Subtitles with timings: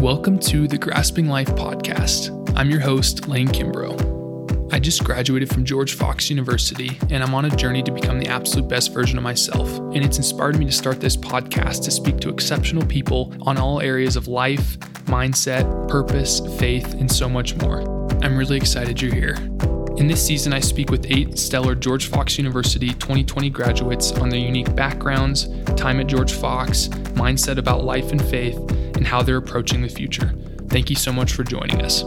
[0.00, 2.30] Welcome to the Grasping Life podcast.
[2.56, 4.72] I'm your host, Lane Kimbrough.
[4.72, 8.28] I just graduated from George Fox University and I'm on a journey to become the
[8.28, 9.68] absolute best version of myself.
[9.76, 13.80] And it's inspired me to start this podcast to speak to exceptional people on all
[13.80, 17.80] areas of life, mindset, purpose, faith, and so much more.
[18.22, 19.57] I'm really excited you're here.
[19.98, 24.38] In this season, I speak with eight stellar George Fox University 2020 graduates on their
[24.38, 26.86] unique backgrounds, time at George Fox,
[27.16, 28.56] mindset about life and faith,
[28.94, 30.32] and how they're approaching the future.
[30.68, 32.04] Thank you so much for joining us.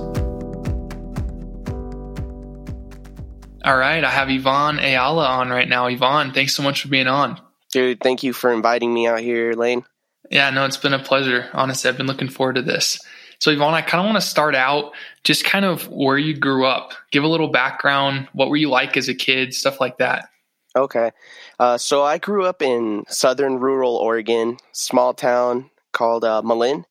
[3.66, 5.88] All right, I have Yvonne Ayala on right now.
[5.88, 7.42] Yvonne, thanks so much for being on.
[7.74, 9.84] Dude, thank you for inviting me out here, Lane.
[10.30, 11.50] Yeah, no, it's been a pleasure.
[11.52, 13.00] Honestly, I've been looking forward to this.
[13.42, 16.68] So, Yvonne, I kind of want to start out just kind of where you grew
[16.68, 16.94] up.
[17.10, 18.30] Give a little background.
[18.34, 19.56] What were you like as a kid?
[19.56, 20.30] Stuff like that.
[20.76, 21.10] Okay.
[21.58, 26.86] Uh, so, I grew up in southern rural Oregon, small town called uh, Malin.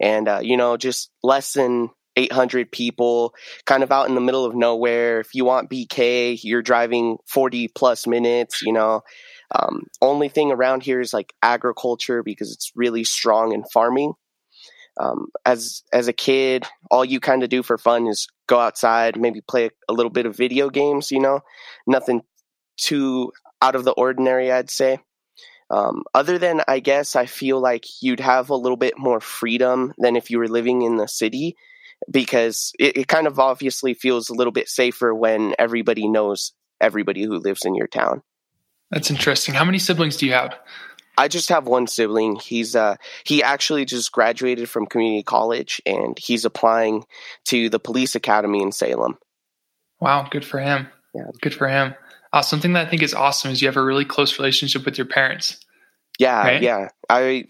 [0.00, 3.34] And, uh, you know, just less than 800 people,
[3.66, 5.20] kind of out in the middle of nowhere.
[5.20, 9.02] If you want BK, you're driving 40 plus minutes, you know.
[9.54, 14.14] Um, only thing around here is like agriculture because it's really strong in farming
[15.00, 19.18] um, as as a kid, all you kind of do for fun is go outside,
[19.18, 21.10] maybe play a little bit of video games.
[21.10, 21.40] You know,
[21.86, 22.22] nothing
[22.76, 24.98] too out of the ordinary, I'd say.
[25.70, 29.94] Um, other than, I guess, I feel like you'd have a little bit more freedom
[29.98, 31.56] than if you were living in the city,
[32.10, 37.22] because it, it kind of obviously feels a little bit safer when everybody knows everybody
[37.22, 38.22] who lives in your town.
[38.90, 39.54] That's interesting.
[39.54, 40.58] How many siblings do you have?
[41.18, 42.36] I just have one sibling.
[42.36, 47.04] He's uh he actually just graduated from community college and he's applying
[47.46, 49.18] to the police academy in Salem.
[50.00, 50.88] Wow, good for him.
[51.14, 51.24] Yeah.
[51.40, 51.94] Good for him.
[52.32, 54.96] Uh, something that I think is awesome is you have a really close relationship with
[54.96, 55.58] your parents.
[56.18, 56.62] Yeah, right?
[56.62, 56.88] yeah.
[57.08, 57.46] I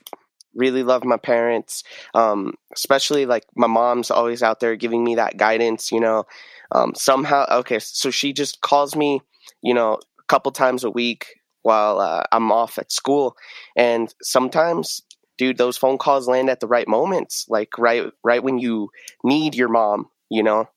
[0.55, 1.85] really love my parents.
[2.15, 6.25] Um, especially like my mom's always out there giving me that guidance, you know.
[6.73, 9.21] Um, somehow okay, so she just calls me,
[9.63, 13.37] you know, a couple times a week while uh, I'm off at school.
[13.77, 15.03] And sometimes,
[15.39, 18.91] dude, those phone calls land at the right moments, like right right when you
[19.25, 20.69] need your mom, you know.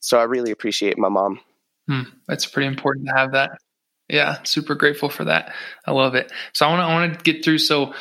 [0.00, 1.40] So I really appreciate my mom.
[1.88, 3.58] Hmm, that's pretty important to have that.
[4.08, 5.52] Yeah, super grateful for that.
[5.86, 6.30] I love it.
[6.52, 7.58] So I want to I want to get through.
[7.58, 7.94] So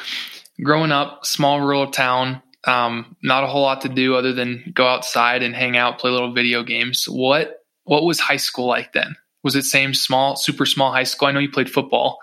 [0.62, 4.85] growing up, small rural town, um, not a whole lot to do other than go
[4.85, 7.06] outside and hang out, play little video games.
[7.06, 9.16] What what was high school like then?
[9.44, 11.28] Was it same small, super small high school?
[11.28, 12.19] I know you played football.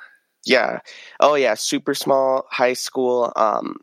[0.48, 0.80] Yeah.
[1.20, 3.32] Oh yeah, super small high school.
[3.36, 3.76] Um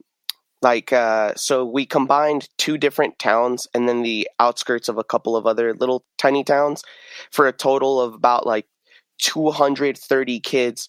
[0.62, 5.36] like uh so we combined two different towns and then the outskirts of a couple
[5.38, 6.84] of other little tiny towns
[7.32, 8.68] for a total of about like
[9.22, 10.88] 230 kids.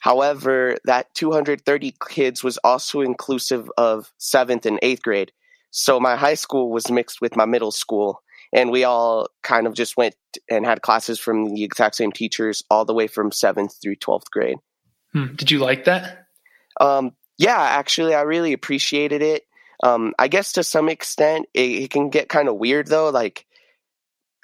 [0.00, 5.32] However, that 230 kids was also inclusive of 7th and 8th grade.
[5.72, 8.22] So my high school was mixed with my middle school
[8.52, 10.16] and we all kind of just went
[10.50, 14.30] and had classes from the exact same teachers all the way from 7th through 12th
[14.30, 14.58] grade.
[15.12, 15.34] Hmm.
[15.34, 16.26] Did you like that?
[16.80, 19.44] Um, yeah, actually, I really appreciated it.
[19.82, 23.10] Um, I guess to some extent, it, it can get kind of weird though.
[23.10, 23.46] Like,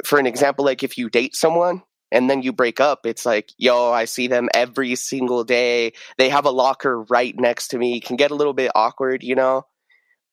[0.05, 3.51] for an example, like if you date someone and then you break up, it's like,
[3.57, 5.93] yo, I see them every single day.
[6.17, 7.97] They have a locker right next to me.
[7.97, 9.67] It can get a little bit awkward, you know?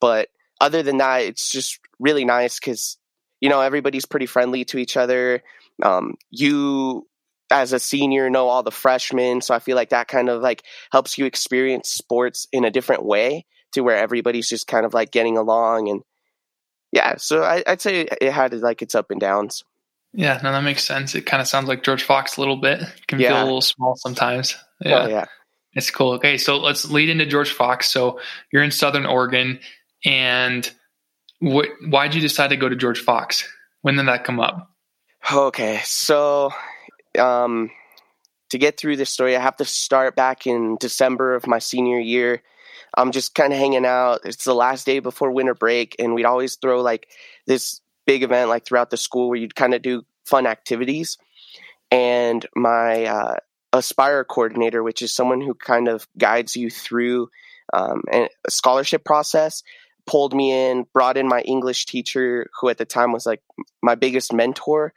[0.00, 0.28] But
[0.60, 2.96] other than that, it's just really nice because,
[3.40, 5.42] you know, everybody's pretty friendly to each other.
[5.82, 7.06] Um, you
[7.50, 10.62] as a senior know all the freshmen so i feel like that kind of like
[10.90, 13.44] helps you experience sports in a different way
[13.76, 16.02] to where everybody's just kind of like getting along and
[16.92, 19.64] yeah so I, would say it had like its up and downs.
[20.12, 21.14] Yeah no that makes sense.
[21.14, 22.80] It kind of sounds like george fox a little bit.
[22.80, 23.28] It can yeah.
[23.28, 24.56] feel a little small sometimes.
[24.84, 25.24] Oh, yeah oh, yeah.
[25.74, 26.12] it's cool.
[26.12, 27.90] Okay so let's lead into george fox.
[27.90, 28.18] So
[28.50, 29.60] you're in southern oregon
[30.04, 30.70] and
[31.40, 33.46] what why'd you decide to go to george fox?
[33.82, 34.70] When did that come up?
[35.30, 36.50] Okay so
[37.18, 37.70] um,
[38.50, 41.98] to get through this story, I have to start back in December of my senior
[41.98, 42.42] year.
[42.96, 44.20] I'm just kind of hanging out.
[44.24, 47.08] It's the last day before winter break, and we'd always throw like
[47.46, 51.18] this big event like throughout the school where you'd kind of do fun activities.
[51.90, 53.36] And my uh,
[53.72, 57.28] Aspire coordinator, which is someone who kind of guides you through
[57.74, 59.62] um, a scholarship process,
[60.06, 63.42] pulled me in, brought in my English teacher, who at the time was like
[63.82, 64.92] my biggest mentor.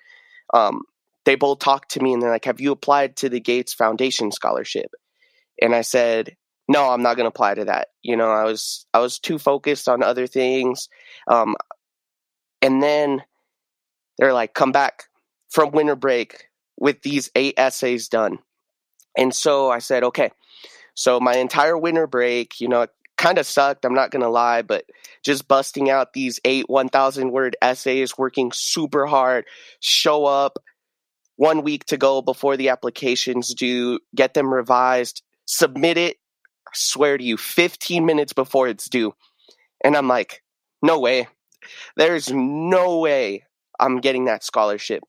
[0.53, 0.83] Um,
[1.29, 4.31] they both talked to me and they're like, Have you applied to the Gates Foundation
[4.31, 4.89] scholarship?
[5.61, 6.35] And I said,
[6.67, 7.89] No, I'm not going to apply to that.
[8.01, 10.89] You know, I was I was too focused on other things.
[11.27, 11.55] Um,
[12.63, 13.21] and then
[14.17, 15.03] they're like, Come back
[15.49, 16.47] from winter break
[16.79, 18.39] with these eight essays done.
[19.15, 20.31] And so I said, Okay.
[20.95, 22.87] So my entire winter break, you know,
[23.17, 23.85] kind of sucked.
[23.85, 24.85] I'm not going to lie, but
[25.23, 29.45] just busting out these eight 1,000 word essays, working super hard,
[29.79, 30.57] show up
[31.39, 36.17] one week to go before the applications due, get them revised, submit it.
[36.67, 39.13] I swear to you, 15 minutes before it's due.
[39.81, 40.43] And I'm like,
[40.81, 41.29] no way.
[41.95, 43.45] There's no way
[43.79, 45.01] I'm getting that scholarship.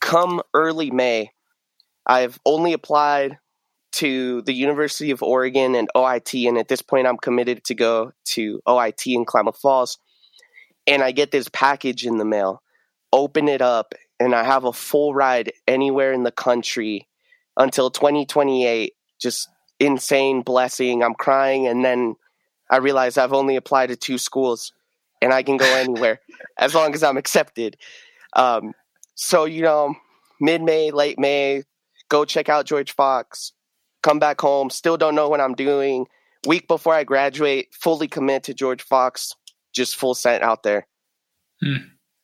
[0.00, 1.30] Come early May,
[2.04, 3.38] I've only applied
[3.92, 8.10] to the University of Oregon and OIT, and at this point, I'm committed to go
[8.24, 9.96] to OIT in Klamath Falls.
[10.88, 12.64] And I get this package in the mail,
[13.12, 17.08] open it up, and I have a full ride anywhere in the country
[17.56, 18.92] until 2028.
[19.20, 19.48] Just
[19.80, 21.02] insane blessing.
[21.02, 22.14] I'm crying, and then
[22.70, 24.72] I realize I've only applied to two schools,
[25.20, 26.20] and I can go anywhere
[26.58, 27.76] as long as I'm accepted.
[28.34, 28.74] Um,
[29.16, 29.94] so you know,
[30.40, 31.64] mid May, late May,
[32.08, 33.52] go check out George Fox
[34.02, 36.06] come back home, still don't know what I'm doing.
[36.46, 39.34] Week before I graduate, fully commit to George Fox,
[39.74, 40.86] just full sent out there.
[41.62, 41.76] Hmm.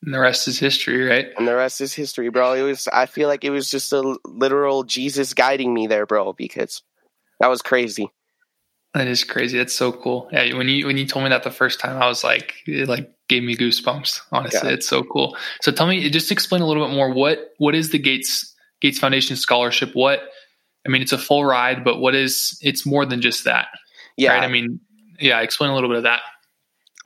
[0.07, 1.27] And the rest is history, right?
[1.37, 2.53] And the rest is history, bro.
[2.53, 6.33] It was I feel like it was just a literal Jesus guiding me there, bro,
[6.33, 6.83] because
[7.41, 8.09] that was crazy.
[8.95, 9.59] That is crazy.
[9.59, 10.29] That's so cool.
[10.31, 12.89] Yeah, when you when you told me that the first time, I was like, it
[12.89, 14.21] like gave me goosebumps.
[14.31, 14.75] Honestly, yeah.
[14.77, 15.37] it's so cool.
[15.61, 17.13] So tell me, just explain a little bit more.
[17.13, 19.91] What what is the Gates Gates Foundation Scholarship?
[19.95, 20.21] What
[20.87, 23.67] I mean, it's a full ride, but what is it's more than just that.
[24.17, 24.35] Yeah.
[24.35, 24.45] Right?
[24.45, 24.79] I mean,
[25.19, 26.21] yeah, explain a little bit of that.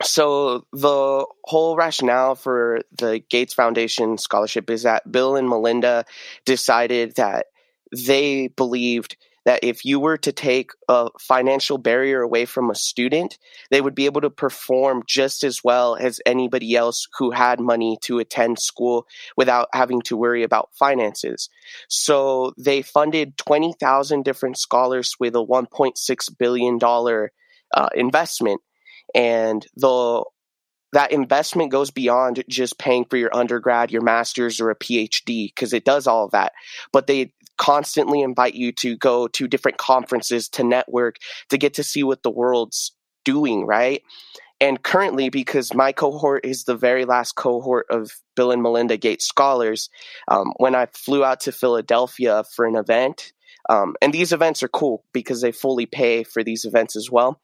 [0.03, 6.05] So the whole rationale for the Gates Foundation scholarship is that Bill and Melinda
[6.45, 7.47] decided that
[7.91, 13.37] they believed that if you were to take a financial barrier away from a student,
[13.69, 17.97] they would be able to perform just as well as anybody else who had money
[18.01, 21.49] to attend school without having to worry about finances.
[21.89, 26.79] So they funded 20,000 different scholars with a $1.6 billion
[27.73, 28.61] uh, investment.
[29.15, 30.23] And the
[30.93, 35.73] that investment goes beyond just paying for your undergrad, your master's, or a PhD, because
[35.73, 36.51] it does all of that.
[36.91, 41.15] But they constantly invite you to go to different conferences, to network,
[41.49, 42.93] to get to see what the world's
[43.23, 44.01] doing, right?
[44.59, 49.25] And currently, because my cohort is the very last cohort of Bill and Melinda Gates
[49.25, 49.89] Scholars,
[50.27, 53.31] um, when I flew out to Philadelphia for an event,
[53.69, 57.41] um, and these events are cool because they fully pay for these events as well.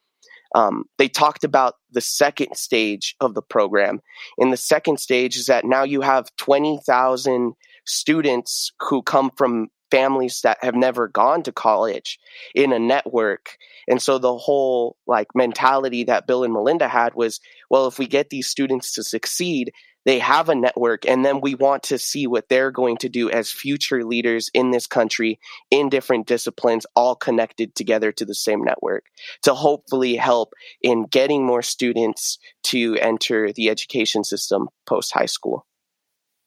[0.55, 3.99] Um, they talked about the second stage of the program.
[4.37, 7.53] In the second stage is that now you have 20,000
[7.85, 12.19] students who come from families that have never gone to college
[12.53, 13.57] in a network.
[13.87, 17.39] And so the whole like mentality that Bill and Melinda had was,
[17.69, 19.71] well, if we get these students to succeed,
[20.05, 23.29] they have a network and then we want to see what they're going to do
[23.29, 25.39] as future leaders in this country
[25.71, 29.05] in different disciplines all connected together to the same network
[29.43, 35.65] to hopefully help in getting more students to enter the education system post high school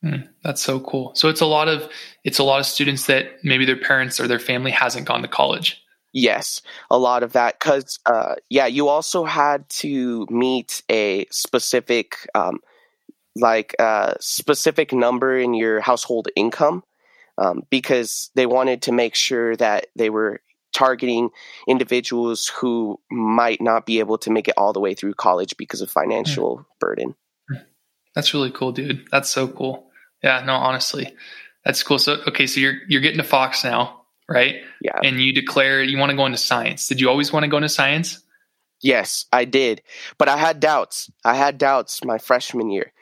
[0.04, 1.12] Mm, that's so cool.
[1.14, 1.88] So it's a lot of
[2.24, 5.28] it's a lot of students that maybe their parents or their family hasn't gone to
[5.28, 5.82] college.
[6.12, 12.16] Yes, a lot of that because uh, yeah, you also had to meet a specific
[12.34, 12.60] um,
[13.36, 16.82] like a specific number in your household income
[17.38, 20.40] um, because they wanted to make sure that they were
[20.72, 21.30] targeting
[21.66, 25.80] individuals who might not be able to make it all the way through college because
[25.80, 27.14] of financial burden.
[28.14, 29.06] That's really cool, dude.
[29.10, 29.90] That's so cool.
[30.22, 31.14] Yeah, no, honestly,
[31.64, 31.98] that's cool.
[31.98, 34.56] So, okay, so you're you're getting to Fox now, right?
[34.80, 34.98] Yeah.
[35.02, 36.88] And you declare you want to go into science.
[36.88, 38.20] Did you always want to go into science?
[38.82, 39.82] Yes, I did.
[40.18, 41.10] But I had doubts.
[41.24, 42.92] I had doubts my freshman year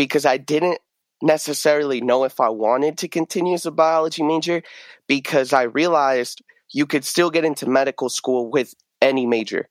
[0.00, 0.78] because I didn't
[1.20, 4.62] necessarily know if I wanted to continue as a biology major
[5.06, 6.40] because I realized
[6.72, 9.68] you could still get into medical school with any major.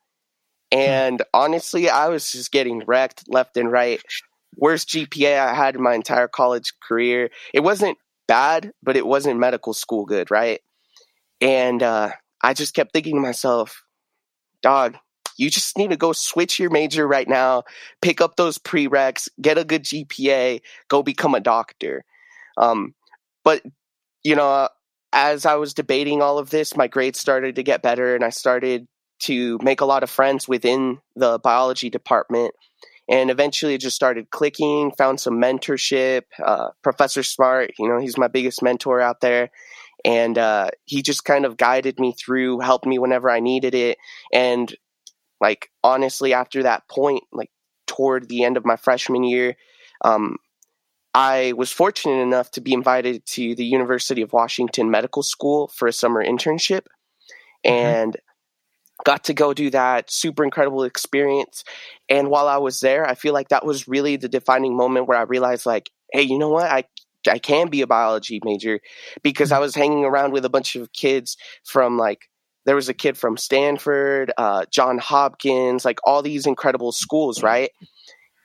[0.71, 0.79] Hmm.
[0.79, 3.99] And honestly, I was just getting wrecked left and right
[4.55, 7.31] worst GPA I had in my entire college career.
[7.51, 10.59] It wasn't bad, but it wasn't medical school good, right?
[11.41, 13.81] And uh, I just kept thinking to myself,
[14.61, 14.95] dog,
[15.39, 17.63] you just need to go switch your major right now,
[18.01, 22.03] pick up those prereqs, get a good GPA, go become a doctor.
[22.57, 22.93] Um,
[23.43, 23.63] but,
[24.21, 24.67] you know,
[25.13, 28.29] as I was debating all of this, my grades started to get better and I
[28.29, 28.87] started
[29.21, 32.53] to make a lot of friends within the biology department.
[33.09, 38.19] And eventually it just started clicking found some mentorship uh, professor smart you know he's
[38.19, 39.49] my biggest mentor out there.
[40.05, 43.97] And uh, he just kind of guided me through helped me whenever i needed it.
[44.31, 44.73] And
[45.41, 47.49] like honestly after that point like
[47.87, 49.55] toward the end of my freshman year
[50.03, 50.37] um,
[51.13, 55.87] i was fortunate enough to be invited to the university of washington medical school for
[55.87, 56.85] a summer internship
[57.65, 57.73] mm-hmm.
[57.73, 58.17] and
[59.05, 61.63] got to go do that super incredible experience.
[62.09, 65.17] And while i was there i feel like that was really the defining moment where
[65.17, 66.69] i realized like hey you know what?
[66.69, 66.83] I
[67.27, 68.79] I can be a biology major
[69.23, 72.29] because I was hanging around with a bunch of kids from like
[72.69, 77.71] there was a kid from Stanford, uh, John Hopkins, like all these incredible schools, right?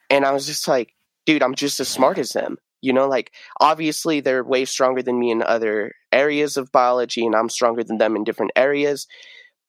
[0.08, 0.94] And I was just like,
[1.26, 2.56] dude, I'm just as smart as them.
[2.80, 7.34] You know, like obviously they're way stronger than me in other areas of biology, and
[7.34, 9.06] I'm stronger than them in different areas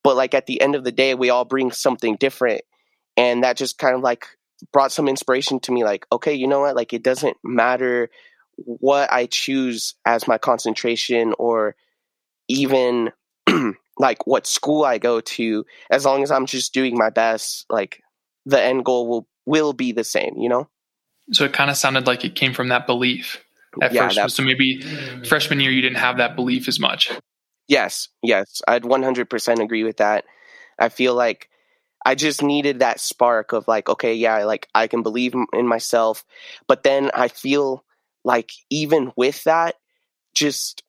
[0.05, 2.62] but like at the end of the day we all bring something different
[3.17, 4.27] and that just kind of like
[4.71, 8.09] brought some inspiration to me like okay you know what like it doesn't matter
[8.55, 11.75] what i choose as my concentration or
[12.47, 13.12] even
[13.97, 18.01] like what school i go to as long as i'm just doing my best like
[18.45, 20.67] the end goal will will be the same you know
[21.31, 23.43] so it kind of sounded like it came from that belief
[23.81, 24.81] at yeah, first that, so maybe
[25.27, 27.11] freshman year you didn't have that belief as much
[27.67, 30.25] Yes, yes, I'd 100% agree with that.
[30.77, 31.49] I feel like
[32.05, 36.23] I just needed that spark of like, okay, yeah, like I can believe in myself.
[36.67, 37.83] But then I feel
[38.23, 39.75] like even with that,
[40.35, 40.83] just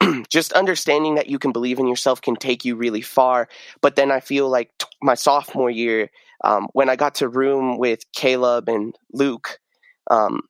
[0.28, 3.48] just understanding that you can believe in yourself can take you really far.
[3.80, 6.10] But then I feel like t- my sophomore year,
[6.44, 9.58] um, when I got to room with Caleb and Luke,
[10.10, 10.42] um,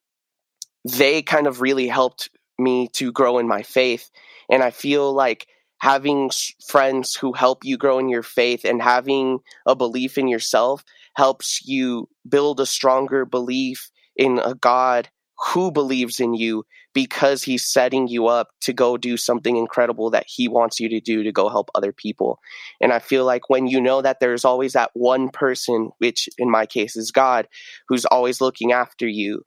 [0.84, 4.10] they kind of really helped me to grow in my faith.
[4.50, 5.46] And I feel like
[5.78, 6.30] having
[6.66, 10.84] friends who help you grow in your faith and having a belief in yourself
[11.14, 15.08] helps you build a stronger belief in a God
[15.52, 16.64] who believes in you
[16.96, 20.98] because he's setting you up to go do something incredible that he wants you to
[20.98, 22.38] do to go help other people.
[22.80, 26.50] And I feel like when you know that there's always that one person, which in
[26.50, 27.48] my case is God,
[27.86, 29.42] who's always looking after you,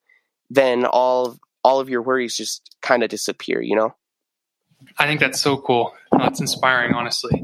[0.52, 3.96] then all all of your worries just kind of disappear, you know?
[5.00, 5.96] I think that's so cool.
[6.20, 7.44] That's inspiring, honestly.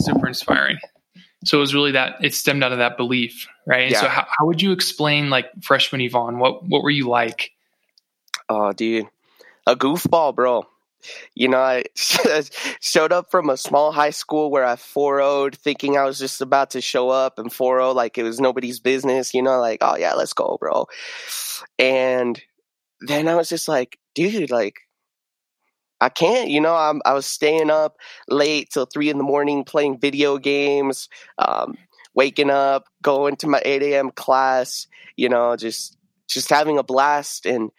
[0.00, 0.78] Super inspiring.
[1.44, 3.90] So it was really that it stemmed out of that belief, right?
[3.90, 4.00] Yeah.
[4.00, 6.38] So how, how would you explain like freshman Yvonne?
[6.38, 7.50] What what were you like?
[8.48, 9.06] Oh, dude,
[9.66, 10.66] a goofball, bro.
[11.34, 11.84] You know, I
[12.80, 16.70] showed up from a small high school where I 4 thinking I was just about
[16.70, 20.14] to show up and 4 like it was nobody's business, you know, like, oh yeah,
[20.14, 20.86] let's go, bro.
[21.78, 22.40] And
[23.00, 24.76] then I was just like, dude, like,
[26.00, 27.96] I can't, you know, I'm, I was staying up
[28.28, 31.76] late till three in the morning playing video games, um,
[32.14, 34.10] waking up, going to my 8 a.m.
[34.12, 34.86] class,
[35.16, 35.96] you know, just,
[36.28, 37.46] just having a blast.
[37.46, 37.70] And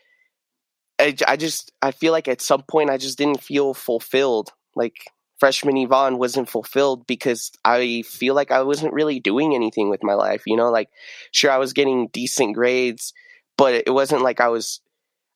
[1.00, 4.52] I, I just, I feel like at some point I just didn't feel fulfilled.
[4.76, 5.06] Like
[5.40, 10.14] freshman Yvonne wasn't fulfilled because I feel like I wasn't really doing anything with my
[10.14, 10.90] life, you know, like
[11.32, 13.14] sure I was getting decent grades,
[13.58, 14.82] but it wasn't like I was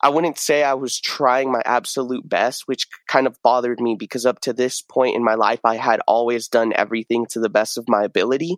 [0.03, 4.25] I wouldn't say I was trying my absolute best, which kind of bothered me because
[4.25, 7.77] up to this point in my life, I had always done everything to the best
[7.77, 8.58] of my ability.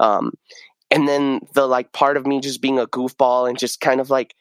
[0.00, 0.32] Um,
[0.90, 4.08] and then the like part of me just being a goofball and just kind of
[4.08, 4.34] like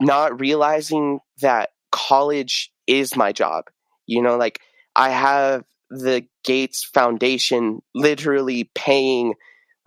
[0.00, 3.64] not realizing that college is my job.
[4.06, 4.60] You know, like
[4.96, 9.34] I have the Gates Foundation literally paying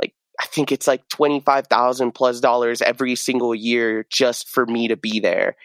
[0.01, 4.95] like I think it's like 25,000 plus dollars every single year just for me to
[4.95, 5.55] be there.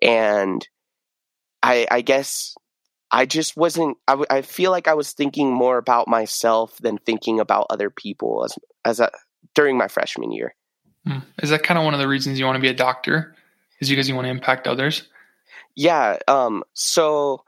[0.00, 0.66] And
[1.62, 2.54] I, I guess
[3.10, 7.40] I just wasn't, I, I feel like I was thinking more about myself than thinking
[7.40, 9.10] about other people as, as a,
[9.54, 10.54] during my freshman year.
[11.06, 11.18] Hmm.
[11.42, 13.34] Is that kind of one of the reasons you want to be a doctor?
[13.82, 15.08] Is because you want to impact others?
[15.74, 16.18] Yeah.
[16.28, 17.42] Um, so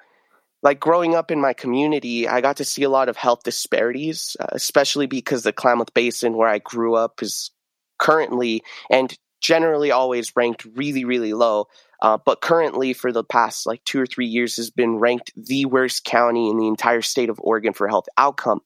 [0.65, 4.37] like growing up in my community, I got to see a lot of health disparities,
[4.41, 7.53] uh, especially because the Klamath Basin, where I grew up, is
[8.01, 11.69] currently and generally always ranked really, really low.
[12.03, 15.67] Uh, but currently, for the past like two or three years, has been ranked the
[15.67, 18.61] worst county in the entire state of Oregon for health outcome.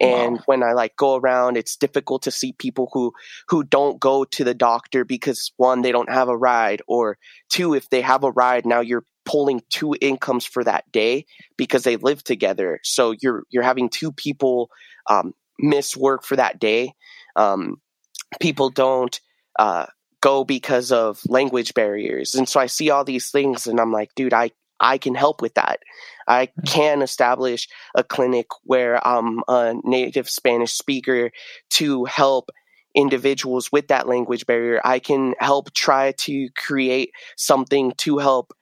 [0.00, 0.42] And wow.
[0.46, 3.12] when I like go around, it's difficult to see people who
[3.48, 7.74] who don't go to the doctor because one, they don't have a ride, or two,
[7.74, 11.96] if they have a ride, now you're pulling two incomes for that day because they
[11.96, 12.80] live together.
[12.82, 14.70] So you're you're having two people
[15.08, 16.94] um, miss work for that day.
[17.36, 17.80] Um,
[18.40, 19.20] people don't
[19.58, 19.86] uh,
[20.20, 24.14] go because of language barriers, and so I see all these things, and I'm like,
[24.14, 25.80] dude, I I can help with that.
[26.26, 26.62] I mm-hmm.
[26.66, 31.30] can establish a clinic where I'm a native Spanish speaker
[31.70, 32.50] to help
[32.94, 34.80] individuals with that language barrier.
[34.84, 38.52] I can help try to create something to help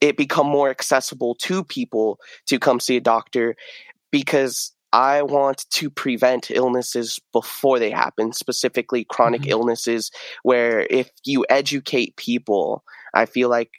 [0.00, 3.54] it become more accessible to people to come see a doctor
[4.10, 9.50] because I want to prevent illnesses before they happen, specifically chronic mm-hmm.
[9.50, 10.10] illnesses,
[10.42, 13.70] where if you educate people, I feel like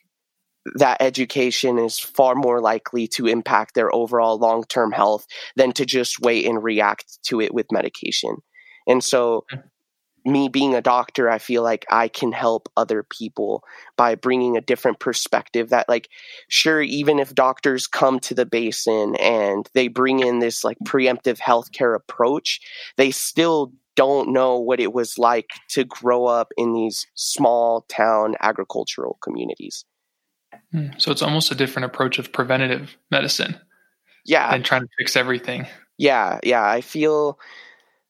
[0.75, 5.85] that education is far more likely to impact their overall long term health than to
[5.85, 8.37] just wait and react to it with medication.
[8.87, 9.45] And so,
[10.25, 13.63] me being a doctor, I feel like I can help other people
[13.97, 15.69] by bringing a different perspective.
[15.69, 16.07] That, like,
[16.47, 21.39] sure, even if doctors come to the basin and they bring in this like preemptive
[21.39, 22.61] healthcare approach,
[22.95, 28.35] they still don't know what it was like to grow up in these small town
[28.39, 29.85] agricultural communities.
[30.71, 30.87] Hmm.
[30.97, 33.55] So it's almost a different approach of preventative medicine.
[34.25, 34.53] Yeah.
[34.53, 35.67] And trying to fix everything.
[35.97, 36.65] Yeah, yeah.
[36.65, 37.39] I feel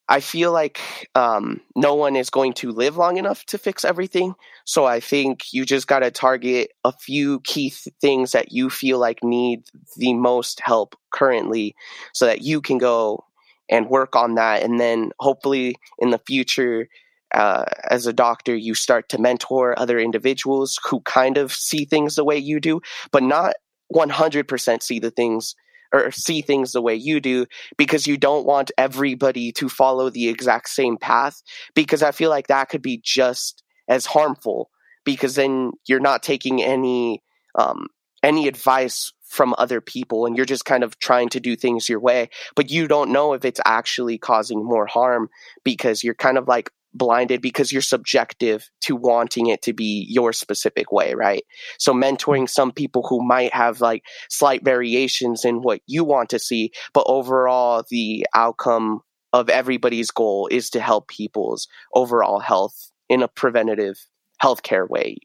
[0.09, 0.79] I feel like
[1.15, 4.35] um, no one is going to live long enough to fix everything.
[4.65, 8.69] So I think you just got to target a few key th- things that you
[8.69, 9.63] feel like need
[9.95, 11.75] the most help currently
[12.13, 13.23] so that you can go
[13.69, 14.61] and work on that.
[14.61, 16.89] And then hopefully in the future,
[17.33, 22.15] uh, as a doctor, you start to mentor other individuals who kind of see things
[22.15, 23.55] the way you do, but not
[23.93, 25.55] 100% see the things
[25.93, 27.45] or see things the way you do
[27.77, 31.41] because you don't want everybody to follow the exact same path
[31.75, 34.69] because I feel like that could be just as harmful
[35.05, 37.21] because then you're not taking any
[37.55, 37.87] um,
[38.23, 41.99] any advice from other people and you're just kind of trying to do things your
[41.99, 45.29] way but you don't know if it's actually causing more harm
[45.63, 50.33] because you're kind of like blinded because you're subjective to wanting it to be your
[50.33, 51.43] specific way, right?
[51.79, 56.39] So mentoring some people who might have like slight variations in what you want to
[56.39, 63.23] see, but overall the outcome of everybody's goal is to help people's overall health in
[63.23, 63.97] a preventative
[64.41, 65.17] healthcare way.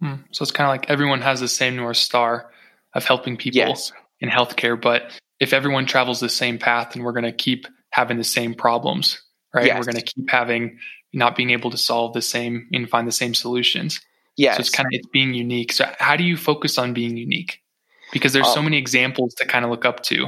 [0.00, 0.14] Hmm.
[0.32, 2.50] So it's kind of like everyone has the same North Star
[2.94, 3.92] of helping people yes.
[4.20, 8.18] in healthcare, but if everyone travels the same path, then we're going to keep having
[8.18, 9.22] the same problems,
[9.54, 9.66] right?
[9.66, 9.78] Yes.
[9.78, 10.78] We're going to keep having
[11.14, 14.00] not being able to solve the same and find the same solutions.
[14.36, 14.54] Yeah.
[14.54, 15.72] So it's kind of it's being unique.
[15.72, 17.60] So how do you focus on being unique?
[18.12, 20.26] Because there's um, so many examples to kind of look up to.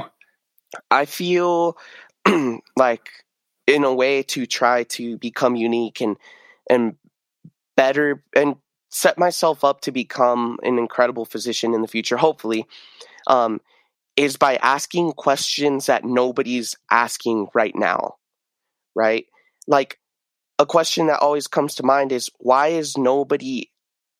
[0.91, 1.77] I feel
[2.77, 3.09] like
[3.65, 6.17] in a way to try to become unique and
[6.69, 6.95] and
[7.75, 8.55] better and
[8.89, 12.65] set myself up to become an incredible physician in the future hopefully
[13.27, 13.61] um,
[14.15, 18.15] is by asking questions that nobody's asking right now
[18.95, 19.25] right
[19.67, 19.99] like
[20.59, 23.71] a question that always comes to mind is why is nobody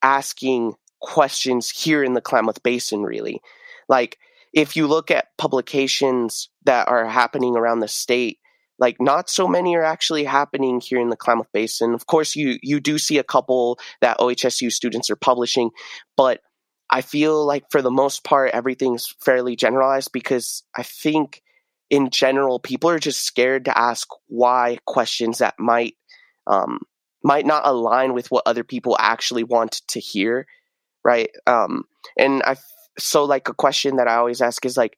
[0.02, 3.41] asking questions here in the Klamath Basin, really?
[3.89, 4.17] Like,
[4.54, 8.39] if you look at publications that are happening around the state,
[8.80, 11.93] like not so many are actually happening here in the Klamath Basin.
[11.93, 15.71] Of course, you you do see a couple that OHSU students are publishing,
[16.15, 16.41] but
[16.89, 21.41] I feel like for the most part everything's fairly generalized because I think
[21.89, 25.95] in general people are just scared to ask why questions that might
[26.47, 26.81] um,
[27.23, 30.47] might not align with what other people actually want to hear,
[31.03, 31.29] right?
[31.45, 31.83] Um,
[32.17, 32.55] and I
[32.97, 34.97] so like a question that I always ask is like,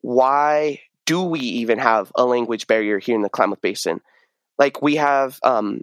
[0.00, 4.00] why do we even have a language barrier here in the Klamath Basin?
[4.58, 5.80] Like we have um,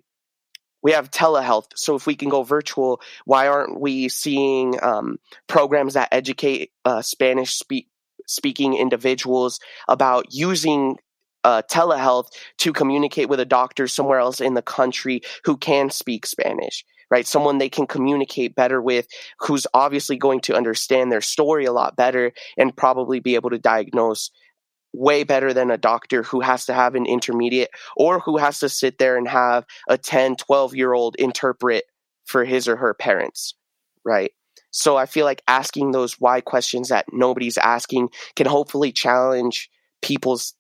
[0.81, 1.67] we have telehealth.
[1.75, 7.01] So if we can go virtual, why aren't we seeing um, programs that educate uh,
[7.01, 7.87] Spanish speak
[8.27, 10.97] speaking individuals about using
[11.43, 16.25] uh, telehealth to communicate with a doctor somewhere else in the country who can speak
[16.25, 17.27] Spanish, right?
[17.27, 19.07] Someone they can communicate better with,
[19.39, 23.59] who's obviously going to understand their story a lot better and probably be able to
[23.59, 24.31] diagnose
[24.93, 28.69] way better than a doctor who has to have an intermediate or who has to
[28.69, 31.83] sit there and have a 10, 12 year old interpret
[32.25, 33.53] for his or her parents,
[34.03, 34.31] right?
[34.71, 39.69] So I feel like asking those why questions that nobody's asking can hopefully challenge
[40.01, 40.53] people's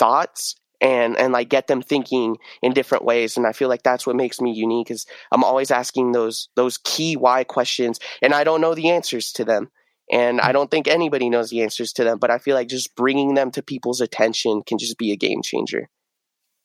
[0.00, 3.36] thoughts and and like get them thinking in different ways.
[3.36, 6.78] And i feel like that's what makes me unique is i'm always asking those those
[6.78, 9.70] key why questions and i don't know the answers to them.
[10.10, 12.96] And i don't think anybody knows the answers to them but i feel like just
[12.96, 15.88] bringing them to people's attention can just be a game changer.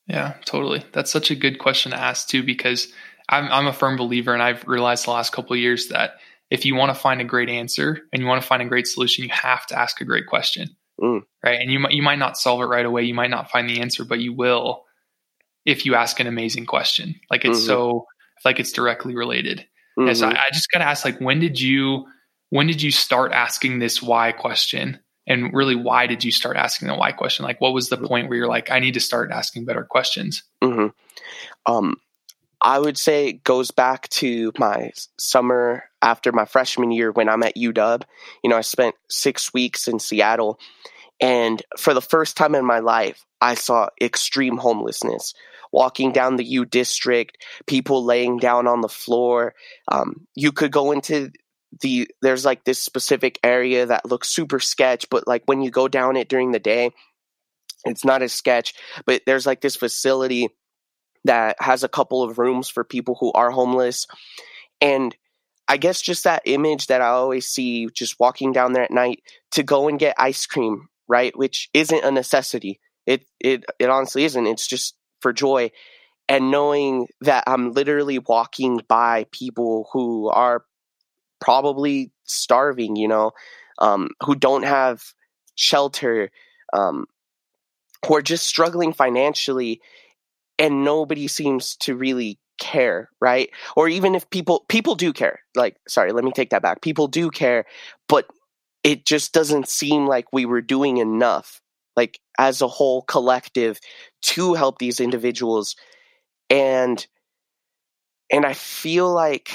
[0.08, 0.84] Yeah totally.
[0.94, 2.92] That's such a good question to ask too because
[3.30, 6.16] i'm, I'm a firm believer and i've realized the last couple years that
[6.52, 8.88] if you want to find a great answer and you want to find a great
[8.88, 11.24] solution you have to ask a great question Mm.
[11.44, 11.60] Right.
[11.60, 13.04] And you might, you might not solve it right away.
[13.04, 14.84] You might not find the answer, but you will
[15.66, 17.16] if you ask an amazing question.
[17.30, 17.68] Like it's mm-hmm.
[17.68, 18.08] so,
[18.44, 19.66] like it's directly related.
[19.98, 20.10] Mm-hmm.
[20.10, 22.06] And so I, I just got to ask, like, when did you,
[22.50, 25.00] when did you start asking this why question?
[25.28, 27.46] And really, why did you start asking the why question?
[27.46, 30.44] Like, what was the point where you're like, I need to start asking better questions?
[30.62, 30.88] Mm-hmm.
[31.66, 31.96] Um,
[32.62, 37.44] I would say it goes back to my summer after my freshman year when I'm
[37.44, 38.04] at UW.
[38.44, 40.60] You know, I spent six weeks in Seattle,
[41.20, 45.34] and for the first time in my life, I saw extreme homelessness.
[45.72, 49.56] Walking down the U district, people laying down on the floor.
[49.92, 51.32] Um, you could go into
[51.82, 55.90] the there's like this specific area that looks super sketch but like when you go
[55.90, 56.92] down it during the day
[57.84, 58.74] it's not as sketch
[59.06, 60.48] but there's like this facility
[61.26, 64.08] that has a couple of rooms for people who are homeless
[64.80, 65.16] and
[65.68, 69.22] i guess just that image that i always see just walking down there at night
[69.52, 72.80] to go and get ice cream right which isn't a necessity.
[73.06, 74.48] It it it honestly isn't.
[74.48, 75.72] It's just for joy.
[76.28, 80.66] And knowing that i'm literally walking by people who are
[81.40, 83.32] probably starving, you know,
[83.78, 85.04] um, who don't have
[85.54, 86.32] shelter,
[86.74, 87.06] um,
[88.08, 89.82] who are just struggling financially,
[90.58, 93.50] and nobody seems to really care, right?
[93.76, 96.82] Or even if people people do care, like sorry, let me take that back.
[96.82, 97.66] People do care,
[98.08, 98.28] but
[98.84, 101.62] it just doesn't seem like we were doing enough,
[101.96, 103.80] like as a whole collective,
[104.22, 105.76] to help these individuals,
[106.50, 107.06] and
[108.32, 109.52] and I feel like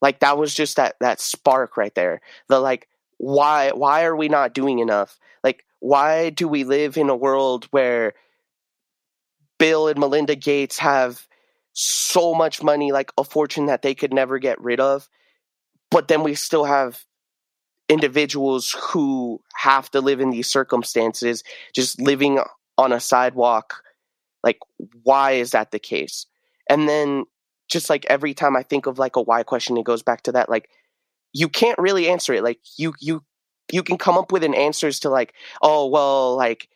[0.00, 2.20] like that was just that that spark right there.
[2.48, 5.18] The like why why are we not doing enough?
[5.42, 8.14] Like why do we live in a world where
[9.58, 11.26] Bill and Melinda Gates have
[11.80, 15.08] so much money, like a fortune that they could never get rid of,
[15.92, 17.04] but then we still have
[17.88, 22.40] individuals who have to live in these circumstances, just living
[22.76, 23.82] on a sidewalk.
[24.42, 24.58] Like,
[25.04, 26.26] why is that the case?
[26.68, 27.26] And then
[27.68, 30.32] just like every time I think of like a why question, it goes back to
[30.32, 30.48] that.
[30.48, 30.68] Like
[31.32, 32.42] you can't really answer it.
[32.42, 33.22] Like you you
[33.70, 36.68] you can come up with an answers to like, oh well, like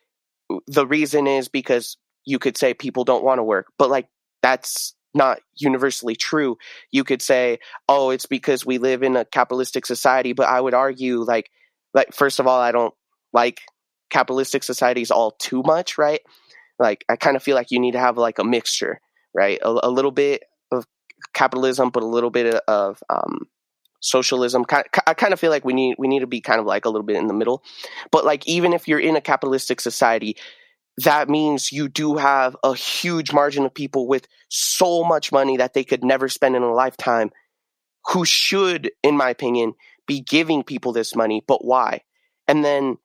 [0.69, 4.07] the reason is because you could say people don't want to work, but like
[4.43, 6.57] that's not universally true.
[6.91, 10.75] You could say, oh, it's because we live in a capitalistic society, but I would
[10.75, 11.51] argue like
[11.95, 12.95] like first of all, I don't
[13.33, 13.61] like
[14.11, 16.21] capitalistic societies all too much, right?
[16.79, 19.01] Like I kind of feel like you need to have like a mixture,
[19.35, 19.59] right?
[19.63, 20.87] A, a little bit of
[21.35, 23.47] capitalism, but a little bit of um,
[24.01, 24.65] socialism.
[25.07, 26.89] I kind of feel like we need we need to be kind of like a
[26.89, 27.63] little bit in the middle.
[28.11, 30.37] But like even if you're in a capitalistic society,
[30.99, 35.75] that means you do have a huge margin of people with so much money that
[35.75, 37.31] they could never spend in a lifetime
[38.07, 39.75] who should in my opinion
[40.07, 42.03] be giving people this money, but why?
[42.49, 42.99] And then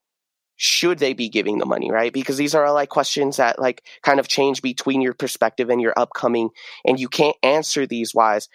[0.57, 2.11] should they be giving the money, right?
[2.11, 5.79] Because these are all like questions that like kind of change between your perspective and
[5.79, 6.49] your upcoming,
[6.83, 8.49] and you can't answer these whys,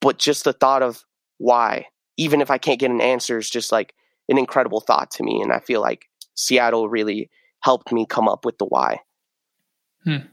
[0.00, 1.04] but just the thought of
[1.38, 1.86] why,
[2.18, 3.94] even if I can't get an answer, is just like
[4.28, 5.40] an incredible thought to me.
[5.40, 7.30] And I feel like Seattle really
[7.60, 9.00] helped me come up with the why.
[10.04, 10.26] Hmm.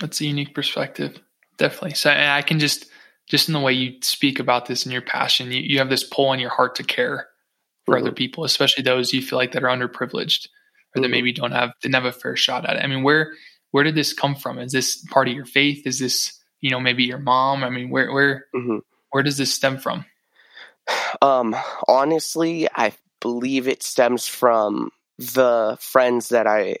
[0.00, 1.20] That's a unique perspective.
[1.56, 1.94] Definitely.
[1.94, 2.86] So I can just,
[3.26, 6.04] just in the way you speak about this and your passion, you, you have this
[6.04, 7.28] pull in your heart to care
[7.84, 8.06] for mm-hmm.
[8.06, 10.48] other people, especially those you feel like that are underprivileged
[10.94, 11.10] or that mm-hmm.
[11.10, 12.84] maybe don't have didn't have a fair shot at it.
[12.84, 13.32] I mean, where
[13.70, 14.58] where did this come from?
[14.58, 15.86] Is this part of your faith?
[15.86, 17.64] Is this you know maybe your mom?
[17.64, 18.78] I mean, where where mm-hmm.
[19.10, 20.04] where does this stem from?
[21.20, 21.54] Um,
[21.86, 26.76] honestly, I believe it stems from the friends that I,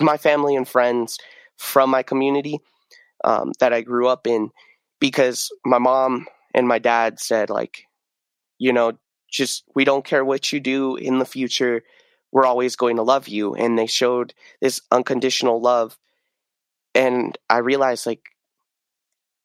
[0.00, 1.18] my family and friends
[1.56, 2.60] from my community
[3.24, 4.50] um, that I grew up in,
[5.00, 7.84] because my mom and my dad said like,
[8.58, 8.92] you know,
[9.30, 11.82] just we don't care what you do in the future
[12.32, 15.98] we're always going to love you and they showed this unconditional love
[16.94, 18.22] and i realized like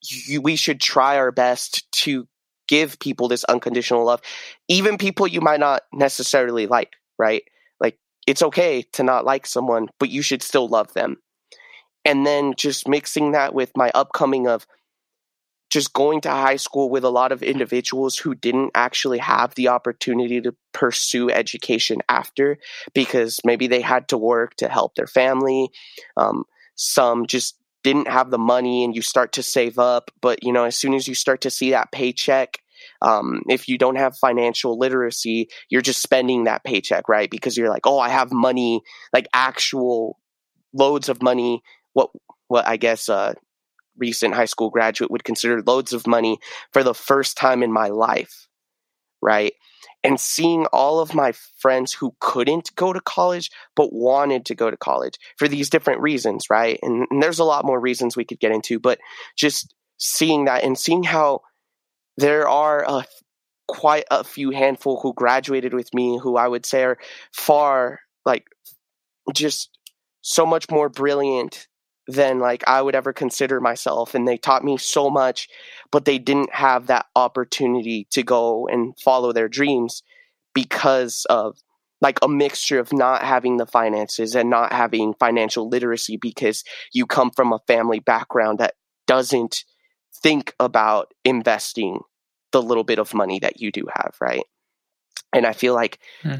[0.03, 2.27] you, we should try our best to
[2.67, 4.21] give people this unconditional love
[4.67, 7.43] even people you might not necessarily like right
[8.27, 11.17] it's okay to not like someone but you should still love them
[12.05, 14.65] and then just mixing that with my upcoming of
[15.73, 19.69] just going to high school with a lot of individuals who didn't actually have the
[19.69, 22.59] opportunity to pursue education after
[22.93, 25.69] because maybe they had to work to help their family.
[26.15, 26.43] Um,
[26.75, 30.11] some just didn't have the money and you start to save up.
[30.21, 32.59] But, you know, as soon as you start to see that paycheck,
[33.03, 37.29] um, if you don't have financial literacy, you're just spending that paycheck, right?
[37.29, 40.17] Because you're like, oh, I have money, like actual
[40.73, 41.61] loads of money.
[41.91, 42.09] What,
[42.47, 43.33] what I guess, uh,
[43.97, 46.39] recent high school graduate would consider loads of money
[46.71, 48.47] for the first time in my life,
[49.21, 49.53] right?
[50.03, 54.71] And seeing all of my friends who couldn't go to college but wanted to go
[54.71, 56.79] to college for these different reasons, right?
[56.81, 58.99] And, and there's a lot more reasons we could get into, but
[59.37, 61.41] just seeing that and seeing how
[62.17, 63.05] there are a,
[63.67, 66.97] quite a few handful who graduated with me who I would say are
[67.31, 68.45] far like
[69.33, 69.69] just
[70.21, 71.67] so much more brilliant
[72.07, 75.47] than like I would ever consider myself and they taught me so much
[75.91, 80.03] but they didn't have that opportunity to go and follow their dreams
[80.53, 81.57] because of
[82.01, 87.05] like a mixture of not having the finances and not having financial literacy because you
[87.05, 88.73] come from a family background that
[89.07, 89.63] doesn't
[90.15, 92.01] think about investing
[92.51, 94.43] the little bit of money that you do have, right?
[95.33, 96.35] and I feel like hmm.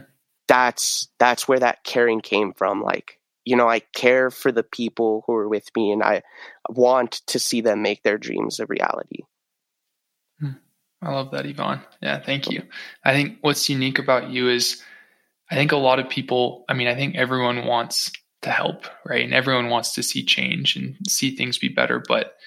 [0.47, 2.81] that's that's where that caring came from.
[2.81, 6.21] Like you know, I care for the people who are with me, and I
[6.69, 9.23] want to see them make their dreams a reality.
[10.39, 10.51] Hmm.
[11.01, 11.81] I love that, Yvonne.
[12.01, 12.63] Yeah, thank you.
[13.03, 14.81] I think what's unique about you is
[15.51, 18.12] I think a lot of people, I mean, I think everyone wants
[18.43, 19.23] to help, right?
[19.23, 22.01] And everyone wants to see change and see things be better.
[22.05, 22.38] But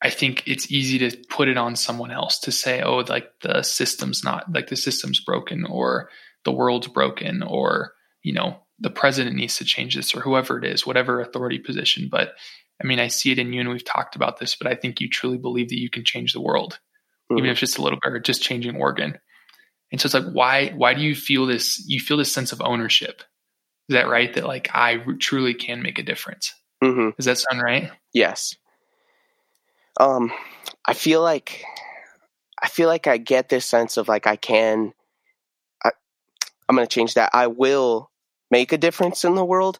[0.00, 3.62] I think it's easy to put it on someone else to say, oh, like the
[3.62, 6.10] system's not, like the system's broken or
[6.44, 10.64] the world's broken or, you know, the president needs to change this or whoever it
[10.64, 12.08] is, whatever authority position.
[12.10, 12.34] But
[12.80, 15.00] I mean, I see it in you and we've talked about this, but I think
[15.00, 16.78] you truly believe that you can change the world,
[17.30, 17.38] mm-hmm.
[17.38, 19.18] even if it's just a little bit or just changing Oregon.
[19.90, 21.82] And so it's like, why, why do you feel this?
[21.88, 23.22] You feel this sense of ownership.
[23.88, 24.32] Is that right?
[24.34, 26.54] That like I truly can make a difference.
[26.84, 27.10] Mm-hmm.
[27.16, 27.90] Does that sound right?
[28.12, 28.54] Yes.
[29.98, 30.32] Um,
[30.86, 31.64] I feel like,
[32.62, 34.92] I feel like I get this sense of like I can.
[35.84, 35.90] I,
[36.68, 37.30] I'm going to change that.
[37.32, 38.10] I will
[38.50, 39.78] make a difference in the world.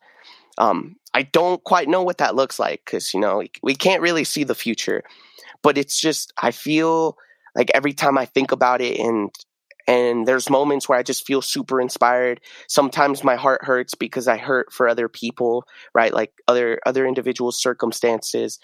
[0.58, 4.02] Um, I don't quite know what that looks like because you know we, we can't
[4.02, 5.02] really see the future,
[5.62, 7.16] but it's just I feel
[7.54, 9.30] like every time I think about it and
[9.86, 12.42] and there's moments where I just feel super inspired.
[12.68, 16.12] Sometimes my heart hurts because I hurt for other people, right?
[16.12, 18.58] Like other other individuals' circumstances,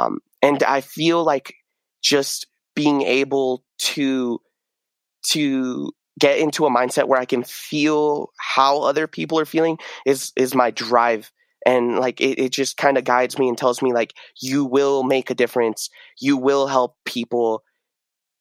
[0.00, 1.54] um, and I feel like
[2.02, 4.40] just being able to
[5.26, 10.32] to get into a mindset where I can feel how other people are feeling is
[10.36, 11.30] is my drive.
[11.66, 15.02] And like it, it just kind of guides me and tells me like you will
[15.02, 15.90] make a difference.
[16.18, 17.62] You will help people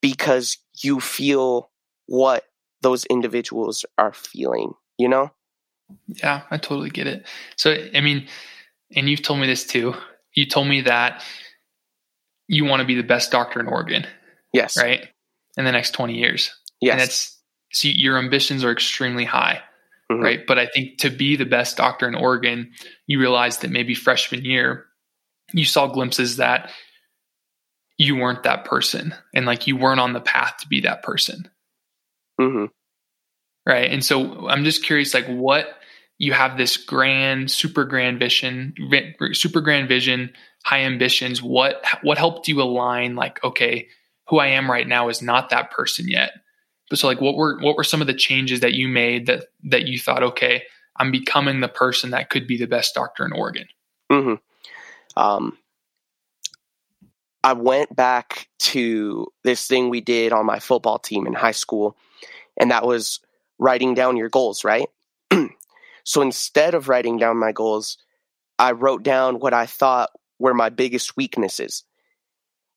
[0.02, 1.70] because you feel
[2.06, 2.46] what
[2.82, 5.32] those individuals are feeling you know?
[6.06, 7.26] Yeah i totally get it.
[7.56, 8.28] So i mean
[8.96, 9.96] and you've told me this too.
[10.34, 11.24] You told me that
[12.50, 14.06] you want to be the best doctor in oregon.
[14.52, 14.76] Yes.
[14.76, 15.08] Right?
[15.56, 16.52] In the next 20 years.
[16.82, 16.94] Yes.
[16.94, 17.38] And that's
[17.72, 19.62] see your ambitions are extremely high.
[20.12, 20.24] Mm-hmm.
[20.24, 20.48] right?
[20.48, 22.72] But i think to be the best doctor in oregon
[23.06, 24.86] you realize that maybe freshman year
[25.54, 26.72] you saw glimpses that
[27.98, 29.14] you weren't that person.
[29.36, 31.50] And like you weren't on the path to be that person.
[32.42, 32.66] Mm-hmm.
[33.68, 33.92] right?
[33.92, 35.68] And so i'm just curious like what
[36.18, 38.74] you have this grand super grand vision
[39.34, 40.32] super grand vision
[40.70, 43.88] high ambitions what what helped you align like okay
[44.28, 46.32] who i am right now is not that person yet
[46.90, 49.46] but so like what were what were some of the changes that you made that
[49.66, 50.64] that you thought, okay,
[50.96, 53.68] I'm becoming the person that could be the best doctor in Oregon?
[54.12, 55.22] Mm-hmm.
[55.22, 55.58] Um,
[57.44, 61.96] I went back to this thing we did on my football team in high school,
[62.60, 63.20] and that was
[63.60, 64.88] writing down your goals, right?
[66.04, 67.98] so instead of writing down my goals,
[68.58, 71.84] I wrote down what I thought were my biggest weaknesses.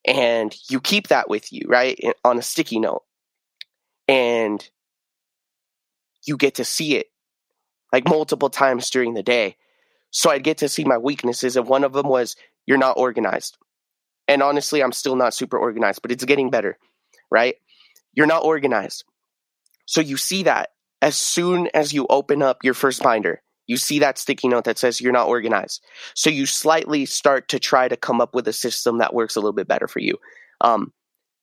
[0.07, 1.99] And you keep that with you, right?
[2.25, 3.05] On a sticky note
[4.09, 4.69] and
[6.27, 7.07] you get to see it
[7.93, 9.57] like multiple times during the day.
[10.11, 13.57] So I'd get to see my weaknesses, and one of them was you're not organized.
[14.29, 16.79] And honestly, I'm still not super organized, but it's getting better,
[17.31, 17.57] right?
[18.13, 19.05] You're not organized.
[19.87, 20.71] So you see that
[21.01, 23.43] as soon as you open up your first binder,
[23.73, 25.83] you see that sticky note that says you're not organized.
[26.15, 29.41] So you slightly start to try to come up with a system that works a
[29.41, 30.19] little bit better for you.
[30.61, 30.93] Um,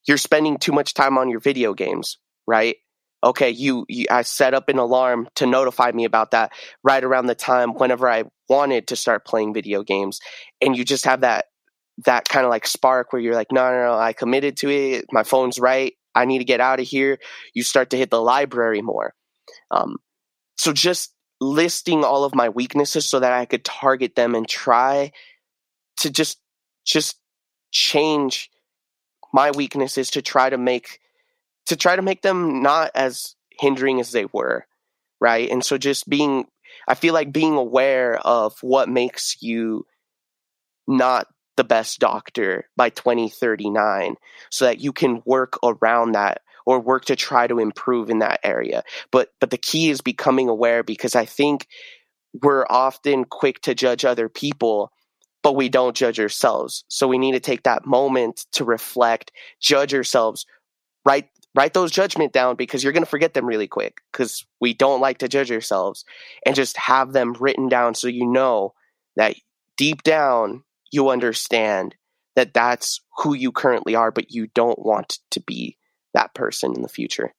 [0.07, 2.17] you're spending too much time on your video games
[2.49, 2.77] right?
[3.23, 6.51] Okay, you, you, I set up an alarm to notify me about that
[6.83, 10.19] right around the time whenever I wanted to start playing video games,
[10.59, 11.45] and you just have that
[12.05, 15.05] that kind of like spark where you're like, no, no, no, I committed to it.
[15.11, 15.93] My phone's right.
[16.15, 17.19] I need to get out of here.
[17.53, 19.13] You start to hit the library more.
[19.69, 19.97] Um,
[20.57, 25.11] so just listing all of my weaknesses so that I could target them and try
[26.01, 26.39] to just
[26.85, 27.17] just
[27.71, 28.49] change
[29.33, 30.99] my weaknesses to try to make
[31.67, 34.65] to try to make them not as hindering as they were,
[35.19, 35.49] right?
[35.49, 36.47] And so just being,
[36.87, 39.85] I feel like being aware of what makes you
[40.87, 44.15] not the best doctor by 2039
[44.49, 48.39] so that you can work around that or work to try to improve in that
[48.43, 48.83] area.
[49.11, 51.67] But but the key is becoming aware because I think
[52.43, 54.91] we're often quick to judge other people
[55.41, 56.83] but we don't judge ourselves.
[56.89, 60.45] So we need to take that moment to reflect, judge ourselves,
[61.05, 64.73] write write those judgment down because you're going to forget them really quick because we
[64.73, 66.05] don't like to judge ourselves
[66.45, 68.73] and just have them written down so you know
[69.15, 69.35] that
[69.75, 71.95] deep down you understand
[72.35, 75.75] that that's who you currently are but you don't want to be
[76.13, 77.33] that person in the future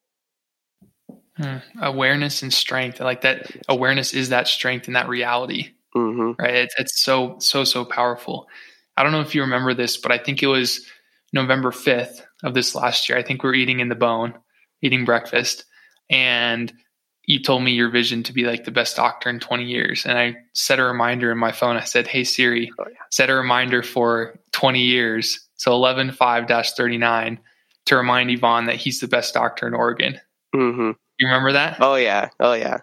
[1.36, 1.56] hmm.
[1.80, 6.32] awareness and strength like that awareness is that strength and that reality mm-hmm.
[6.42, 8.48] right it's, it's so so so powerful
[8.96, 10.86] i don't know if you remember this but i think it was
[11.32, 13.18] november 5th of this last year.
[13.18, 14.34] I think we are eating in the Bon,
[14.82, 15.64] eating breakfast.
[16.08, 16.72] and
[17.26, 20.04] you told me your vision to be like the best doctor in 20 years.
[20.04, 21.76] And I set a reminder in my phone.
[21.76, 22.96] I said, Hey Siri, oh, yeah.
[23.10, 25.46] set a reminder for 20 years.
[25.54, 27.38] So 11 5 39
[27.90, 30.20] to remind Yvonne that he's the best doctor in Oregon.
[30.54, 30.92] Mm-hmm.
[31.18, 31.78] You remember that?
[31.80, 32.30] Oh, yeah.
[32.38, 32.78] Oh, yeah.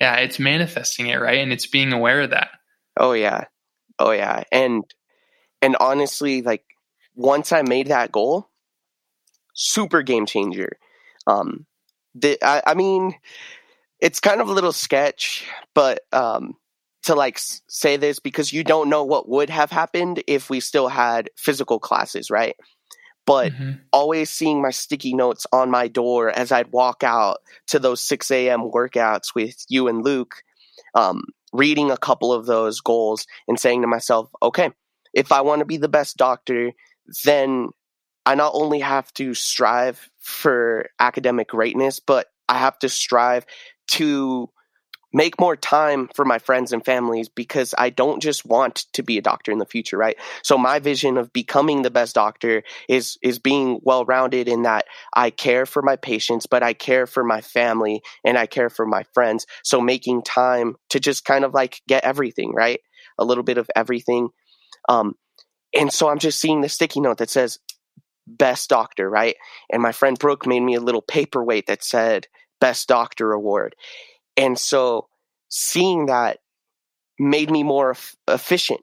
[0.00, 0.16] Yeah.
[0.16, 1.38] It's manifesting it, right?
[1.38, 2.50] And it's being aware of that.
[2.98, 3.44] Oh, yeah.
[4.00, 4.42] Oh, yeah.
[4.50, 4.84] And,
[5.62, 6.64] and honestly, like
[7.14, 8.48] once I made that goal,
[9.54, 10.76] super game changer.
[11.26, 11.64] Um,
[12.14, 13.14] the, I, I mean,
[14.00, 16.56] it's kind of a little sketch, but um,
[17.04, 20.88] to like say this because you don't know what would have happened if we still
[20.88, 22.56] had physical classes, right?
[23.26, 23.72] But mm-hmm.
[23.92, 28.30] always seeing my sticky notes on my door as I'd walk out to those 6
[28.30, 28.70] a.m.
[28.70, 30.42] workouts with you and Luke,
[30.94, 34.70] um, reading a couple of those goals and saying to myself, okay,
[35.12, 36.72] if I want to be the best doctor,
[37.24, 37.70] then
[38.24, 43.46] I not only have to strive for academic greatness, but I have to strive
[43.92, 44.50] to
[45.16, 49.16] make more time for my friends and families because I don't just want to be
[49.16, 50.18] a doctor in the future, right?
[50.42, 55.30] So my vision of becoming the best doctor is is being well-rounded in that I
[55.30, 59.04] care for my patients, but I care for my family and I care for my
[59.14, 59.46] friends.
[59.64, 62.80] So making time to just kind of like get everything, right?
[63.18, 64.28] A little bit of everything.
[64.86, 65.14] Um
[65.74, 67.58] and so I'm just seeing the sticky note that says
[68.26, 69.36] best doctor, right?
[69.72, 72.26] And my friend Brooke made me a little paperweight that said
[72.60, 73.74] best doctor award.
[74.36, 75.08] And so
[75.48, 76.38] seeing that
[77.18, 77.96] made me more
[78.28, 78.80] efficient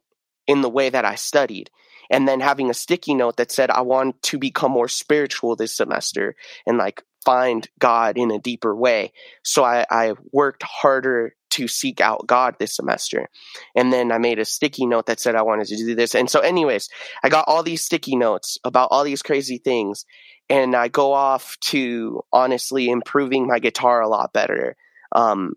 [0.48, 1.70] in the way that I studied.
[2.10, 5.76] And then having a sticky note that said, I want to become more spiritual this
[5.76, 6.36] semester
[6.66, 9.13] and like find God in a deeper way.
[9.44, 13.30] So I, I worked harder to seek out God this semester.
[13.76, 16.16] And then I made a sticky note that said I wanted to do this.
[16.16, 16.89] And so, anyways,
[17.24, 20.06] I got all these sticky notes about all these crazy things.
[20.50, 24.76] And I go off to honestly improving my guitar a lot better.
[25.13, 25.54] Um,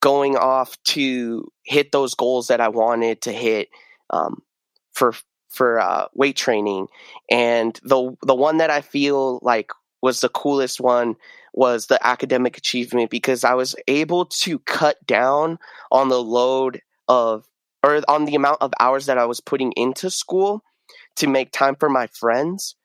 [0.00, 3.68] going off to hit those goals that I wanted to hit
[4.10, 4.42] um,
[4.92, 5.14] for
[5.48, 6.88] for uh, weight training.
[7.30, 9.70] And the the one that I feel like
[10.02, 11.16] was the coolest one
[11.52, 15.58] was the academic achievement because I was able to cut down
[15.90, 17.44] on the load of
[17.82, 20.62] or on the amount of hours that I was putting into school
[21.16, 22.76] to make time for my friends.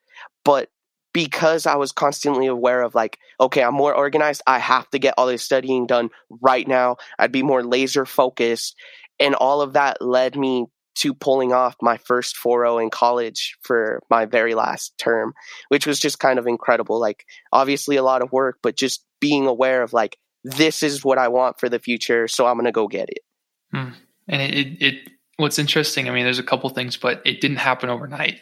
[0.44, 0.70] But
[1.14, 4.42] because I was constantly aware of like, okay, I'm more organized.
[4.48, 6.10] I have to get all this studying done
[6.42, 6.98] right now.
[7.20, 8.76] I'd be more laser focused.
[9.20, 14.02] And all of that led me to pulling off my first 4 in college for
[14.10, 15.34] my very last term,
[15.70, 17.00] which was just kind of incredible.
[17.00, 21.18] Like, obviously, a lot of work, but just being aware of like, this is what
[21.18, 23.20] I want for the future, so I'm going to go get it.
[23.72, 23.90] Hmm.
[24.28, 27.58] And it, it, it, what's interesting, I mean, there's a couple things, but it didn't
[27.58, 28.40] happen overnight,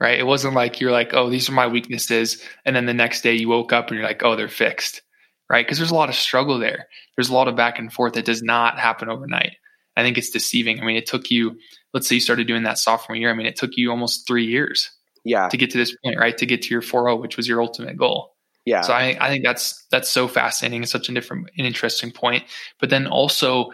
[0.00, 0.18] right?
[0.18, 2.42] It wasn't like you're like, oh, these are my weaknesses.
[2.64, 5.02] And then the next day you woke up and you're like, oh, they're fixed,
[5.50, 5.64] right?
[5.64, 6.88] Because there's a lot of struggle there.
[7.16, 9.56] There's a lot of back and forth that does not happen overnight.
[9.96, 10.80] I think it's deceiving.
[10.80, 11.58] I mean, it took you,
[11.92, 13.30] let's say you started doing that sophomore year.
[13.30, 14.90] I mean, it took you almost three years
[15.24, 15.48] yeah.
[15.48, 16.38] to get to this point, right?
[16.38, 18.36] To get to your 4.0, which was your ultimate goal.
[18.64, 18.82] Yeah.
[18.82, 20.82] So I, I think that's that's so fascinating.
[20.82, 22.44] It's such a different an interesting point.
[22.78, 23.70] But then also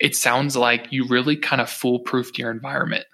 [0.00, 3.04] it sounds like you really kind of foolproofed your environment.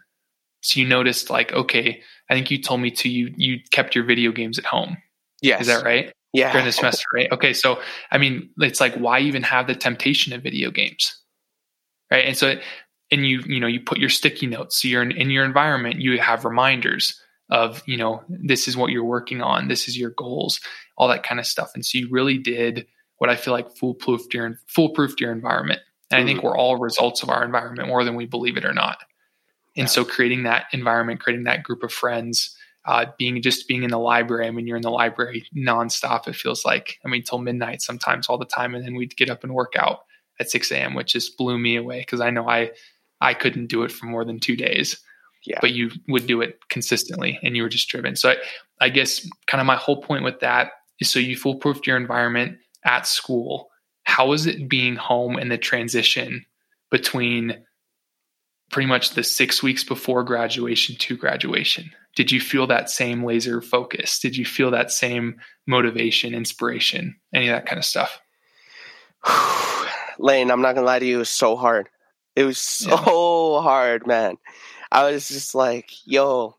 [0.63, 4.05] So you noticed like, okay, I think you told me to you you kept your
[4.05, 4.97] video games at home.
[5.43, 5.63] Yes.
[5.63, 6.13] Is that right?
[6.33, 6.53] Yeah.
[6.53, 7.33] During the semester, right?
[7.33, 7.53] Okay.
[7.53, 11.21] So I mean, it's like why even have the temptation of video games?
[12.11, 12.57] right and so
[13.11, 16.01] and you you know you put your sticky notes so you're in, in your environment
[16.01, 17.21] you have reminders
[17.51, 20.61] of you know this is what you're working on this is your goals
[20.97, 22.87] all that kind of stuff and so you really did
[23.19, 26.25] what i feel like foolproofed your foolproofed your environment and mm-hmm.
[26.25, 26.49] i think mm-hmm.
[26.49, 28.99] we're all results of our environment more than we believe it or not
[29.81, 29.93] and yeah.
[29.93, 33.99] so creating that environment creating that group of friends uh, being just being in the
[33.99, 37.83] library i mean you're in the library nonstop it feels like i mean till midnight
[37.83, 40.01] sometimes all the time and then we'd get up and work out
[40.41, 42.71] at 6 a.m., which just blew me away because I know I
[43.21, 44.99] I couldn't do it for more than two days.
[45.45, 45.59] Yeah.
[45.61, 48.17] But you would do it consistently and you were just driven.
[48.17, 48.37] So I,
[48.81, 52.59] I guess kind of my whole point with that is so you foolproofed your environment
[52.85, 53.69] at school.
[54.05, 56.45] How is it being home and the transition
[56.91, 57.63] between
[58.71, 61.91] pretty much the six weeks before graduation to graduation?
[62.17, 64.19] Did you feel that same laser focus?
[64.19, 68.21] Did you feel that same motivation, inspiration, any of that kind of stuff?
[70.19, 71.89] Lane, I'm not gonna lie to you, it was so hard.
[72.37, 73.63] It was so yeah.
[73.63, 74.37] hard, man.
[74.91, 76.57] I was just like, yo,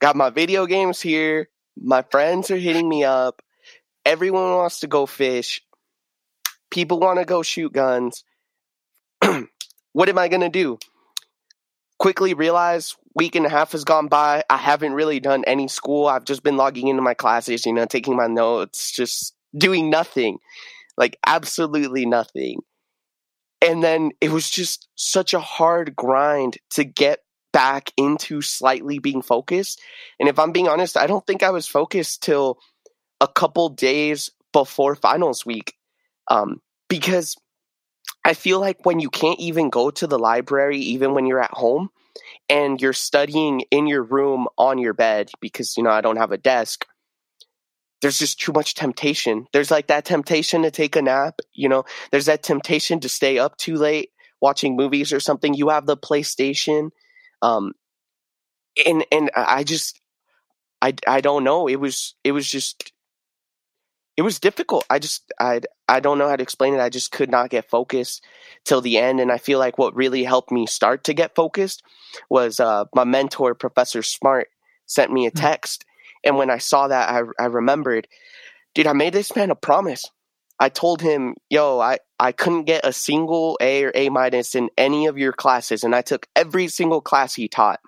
[0.00, 1.48] got my video games here.
[1.80, 3.42] My friends are hitting me up.
[4.04, 5.62] Everyone wants to go fish.
[6.70, 8.24] People want to go shoot guns.
[9.92, 10.78] what am I going to do?
[11.98, 14.44] Quickly realize week and a half has gone by.
[14.48, 16.06] I haven't really done any school.
[16.06, 20.38] I've just been logging into my classes, you know, taking my notes, just doing nothing,
[20.96, 22.60] like absolutely nothing.
[23.60, 27.20] And then it was just such a hard grind to get
[27.52, 29.80] back into slightly being focused.
[30.20, 32.58] And if I'm being honest, I don't think I was focused till
[33.20, 35.74] a couple days before finals week.
[36.30, 37.36] Um, because
[38.28, 41.50] I feel like when you can't even go to the library, even when you're at
[41.50, 41.88] home,
[42.50, 46.32] and you're studying in your room on your bed because, you know, I don't have
[46.32, 46.84] a desk,
[48.02, 49.46] there's just too much temptation.
[49.52, 53.38] There's like that temptation to take a nap, you know, there's that temptation to stay
[53.38, 54.10] up too late
[54.42, 55.54] watching movies or something.
[55.54, 56.90] You have the PlayStation.
[57.40, 57.72] Um,
[58.86, 60.00] and, and I just,
[60.82, 61.66] I, I don't know.
[61.66, 62.92] It was, it was just,
[64.16, 64.84] it was difficult.
[64.90, 66.80] I just, I, I don't know how to explain it.
[66.80, 68.22] I just could not get focused
[68.64, 69.20] till the end.
[69.20, 71.82] And I feel like what really helped me start to get focused
[72.28, 74.48] was uh, my mentor, Professor Smart,
[74.86, 75.38] sent me a hmm.
[75.38, 75.84] text.
[76.24, 78.06] And when I saw that, I, I remembered,
[78.74, 80.04] dude, I made this man a promise.
[80.60, 84.70] I told him, yo, I, I couldn't get a single A or A minus in
[84.76, 85.84] any of your classes.
[85.84, 87.80] And I took every single class he taught.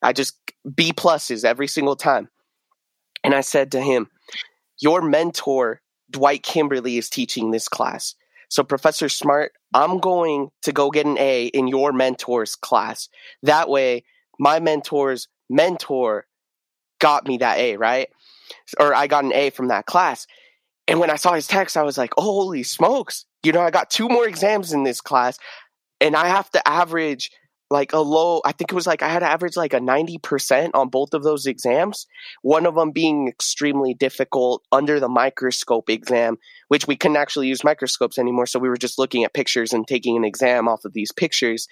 [0.00, 0.36] I just
[0.72, 2.28] B pluses every single time.
[3.24, 4.08] And I said to him,
[4.78, 8.14] Your mentor Dwight Kimberly is teaching this class.
[8.48, 13.08] So, Professor Smart, I'm going to go get an A in your mentor's class.
[13.42, 14.04] That way,
[14.38, 16.26] my mentor's mentor
[17.00, 18.08] got me that A, right?
[18.78, 20.26] Or I got an A from that class.
[20.88, 23.26] And when I saw his text, I was like, oh, holy smokes.
[23.42, 25.38] You know, I got two more exams in this class,
[26.00, 27.30] and I have to average
[27.70, 30.88] like a low i think it was like i had average like a 90% on
[30.88, 32.06] both of those exams
[32.42, 36.36] one of them being extremely difficult under the microscope exam
[36.68, 39.86] which we couldn't actually use microscopes anymore so we were just looking at pictures and
[39.86, 41.68] taking an exam off of these pictures.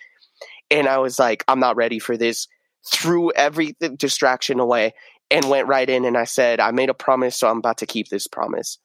[0.70, 2.49] And i was like i'm not ready for this
[2.92, 4.95] threw every distraction away
[5.30, 7.86] and went right in and i said i made a promise so i'm about to
[7.86, 8.78] keep this promise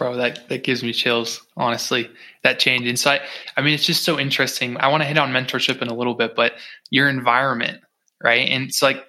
[0.00, 2.10] bro that that gives me chills honestly
[2.42, 2.88] that change.
[2.88, 3.20] And so I,
[3.58, 4.78] I mean it's just so interesting.
[4.78, 6.54] I want to hit on mentorship in a little bit but
[6.88, 7.82] your environment
[8.24, 8.48] right?
[8.48, 9.04] And it's like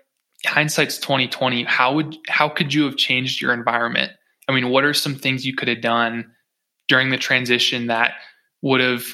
[0.46, 4.12] hindsight's 2020 how would how could you have changed your environment?
[4.50, 6.30] I mean what are some things you could have done
[6.90, 8.12] during the transition that
[8.62, 9.06] would have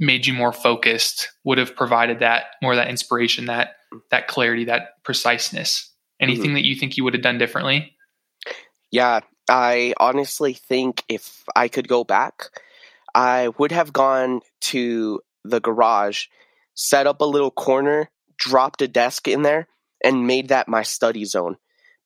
[0.00, 3.76] made you more focused would have provided that more that inspiration that
[4.10, 5.88] that clarity that preciseness?
[6.18, 6.54] Anything mm-hmm.
[6.54, 7.94] that you think you would have done differently?
[8.90, 12.50] Yeah I honestly think if I could go back,
[13.14, 16.26] I would have gone to the garage,
[16.74, 19.68] set up a little corner, dropped a desk in there,
[20.04, 21.56] and made that my study zone.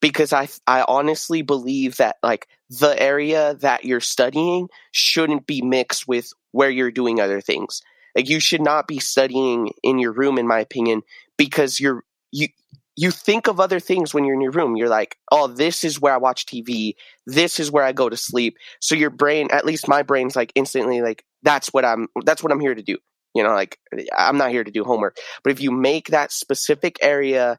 [0.00, 6.06] Because I I honestly believe that like the area that you're studying shouldn't be mixed
[6.06, 7.80] with where you're doing other things.
[8.14, 11.02] Like you should not be studying in your room, in my opinion,
[11.38, 12.48] because you're you
[12.96, 14.74] you think of other things when you're in your room.
[14.74, 16.94] You're like, oh, this is where I watch TV.
[17.26, 18.56] This is where I go to sleep.
[18.80, 22.52] So your brain, at least my brain's like instantly like, that's what I'm, that's what
[22.52, 22.96] I'm here to do.
[23.34, 23.78] You know, like
[24.16, 25.18] I'm not here to do homework.
[25.44, 27.58] But if you make that specific area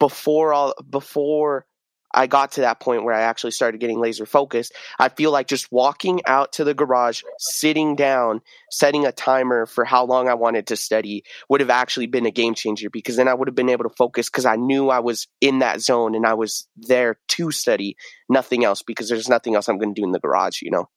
[0.00, 1.66] before all, before
[2.14, 4.74] I got to that point where I actually started getting laser focused.
[4.98, 9.84] I feel like just walking out to the garage, sitting down, setting a timer for
[9.84, 13.28] how long I wanted to study would have actually been a game changer because then
[13.28, 16.14] I would have been able to focus because I knew I was in that zone
[16.14, 17.96] and I was there to study,
[18.28, 20.88] nothing else because there's nothing else I'm going to do in the garage, you know.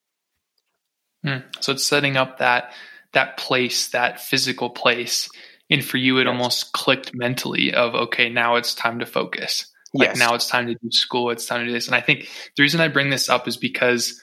[1.26, 1.44] Mm.
[1.62, 2.74] So it's setting up that
[3.14, 5.30] that place, that physical place.
[5.70, 6.32] And for you, it yes.
[6.32, 10.18] almost clicked mentally of, okay, now it's time to focus like yes.
[10.18, 11.88] now it's time to do school, it's time to do this.
[11.88, 14.22] And I think the reason I bring this up is because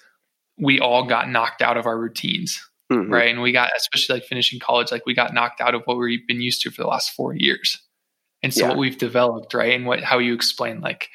[0.59, 2.61] we all got knocked out of our routines.
[2.93, 3.11] Mm-hmm.
[3.11, 3.31] Right.
[3.31, 6.27] And we got, especially like finishing college, like we got knocked out of what we've
[6.27, 7.81] been used to for the last four years.
[8.43, 8.69] And so yeah.
[8.69, 9.73] what we've developed, right?
[9.73, 11.09] And what how you explain like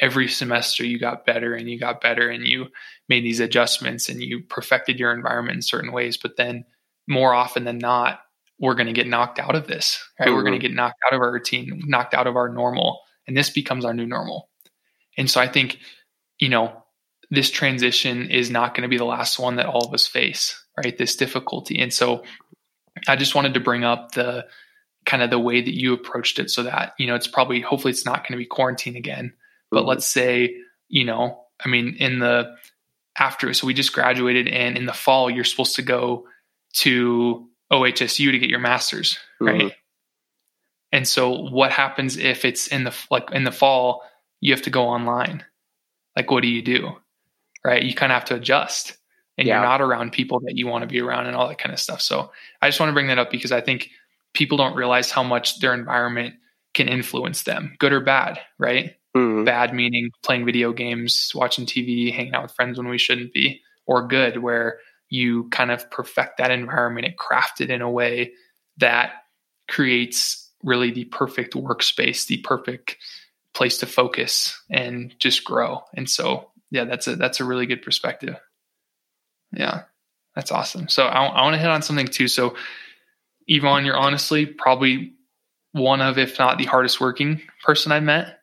[0.00, 2.68] every semester you got better and you got better and you
[3.08, 6.16] made these adjustments and you perfected your environment in certain ways.
[6.16, 6.64] But then
[7.06, 8.20] more often than not,
[8.58, 10.26] we're going to get knocked out of this, right?
[10.26, 10.36] Mm-hmm.
[10.36, 13.00] We're going to get knocked out of our routine, knocked out of our normal
[13.30, 14.48] and this becomes our new normal.
[15.16, 15.78] And so I think,
[16.40, 16.82] you know,
[17.30, 20.60] this transition is not going to be the last one that all of us face,
[20.76, 20.98] right?
[20.98, 21.78] This difficulty.
[21.78, 22.24] And so
[23.06, 24.46] I just wanted to bring up the
[25.06, 27.92] kind of the way that you approached it so that, you know, it's probably, hopefully
[27.92, 29.32] it's not going to be quarantine again.
[29.70, 29.90] But mm-hmm.
[29.90, 30.56] let's say,
[30.88, 32.56] you know, I mean, in the
[33.16, 36.26] after, so we just graduated and in the fall, you're supposed to go
[36.78, 39.60] to OHSU to get your master's, right?
[39.60, 39.79] Mm-hmm.
[40.92, 44.02] And so what happens if it's in the like in the fall
[44.40, 45.44] you have to go online?
[46.16, 46.90] Like what do you do?
[47.64, 47.82] Right?
[47.82, 48.96] You kind of have to adjust
[49.38, 49.54] and yeah.
[49.54, 51.80] you're not around people that you want to be around and all that kind of
[51.80, 52.00] stuff.
[52.00, 52.30] So
[52.60, 53.90] I just want to bring that up because I think
[54.34, 56.34] people don't realize how much their environment
[56.74, 58.94] can influence them, good or bad, right?
[59.16, 59.44] Mm-hmm.
[59.44, 63.60] Bad meaning playing video games, watching TV, hanging out with friends when we shouldn't be,
[63.86, 64.78] or good where
[65.08, 68.32] you kind of perfect that environment and craft it in a way
[68.76, 69.12] that
[69.68, 72.96] creates really the perfect workspace, the perfect
[73.54, 75.82] place to focus and just grow.
[75.94, 78.36] And so, yeah, that's a that's a really good perspective.
[79.52, 79.82] Yeah,
[80.34, 80.88] that's awesome.
[80.88, 82.28] So I, I want to hit on something too.
[82.28, 82.54] So,
[83.46, 85.14] Yvonne, you're honestly probably
[85.72, 88.38] one of, if not the hardest working person I've met.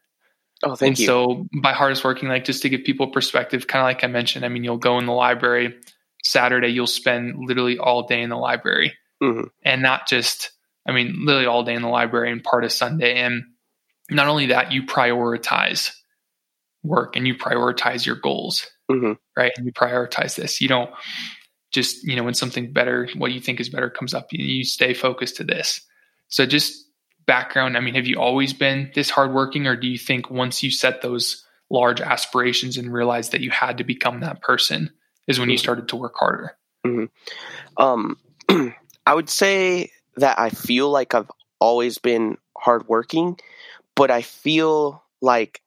[0.63, 1.05] Oh, thank and you.
[1.05, 4.43] So by hardest working, like just to give people perspective, kind of like I mentioned,
[4.43, 5.76] I mean, you'll go in the library
[6.24, 9.47] Saturday, you'll spend literally all day in the library mm-hmm.
[9.63, 10.51] and not just,
[10.88, 13.18] I mean, literally all day in the library and part of Sunday.
[13.18, 13.44] And
[14.10, 15.92] not only that, you prioritize
[16.84, 19.14] work and you prioritize your goals, mm-hmm.
[19.36, 19.52] right?
[19.58, 20.62] And you prioritize this.
[20.62, 20.90] You don't
[21.72, 24.64] just, you know, when something better, what you think is better comes up, you, you
[24.64, 25.82] stay focused to this.
[26.30, 26.86] So just
[27.26, 30.72] background, I mean, have you always been this hardworking, or do you think once you
[30.72, 34.92] set those large aspirations and realized that you had to become that person
[35.28, 35.52] is when mm-hmm.
[35.52, 36.58] you started to work harder?
[36.86, 37.84] Mm-hmm.
[37.84, 38.18] Um,
[39.06, 43.39] I would say that I feel like I've always been hardworking,
[43.95, 45.61] but I feel like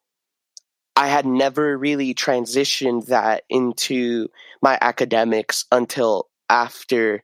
[0.96, 4.28] I had never really transitioned that into
[4.60, 7.22] my academics until after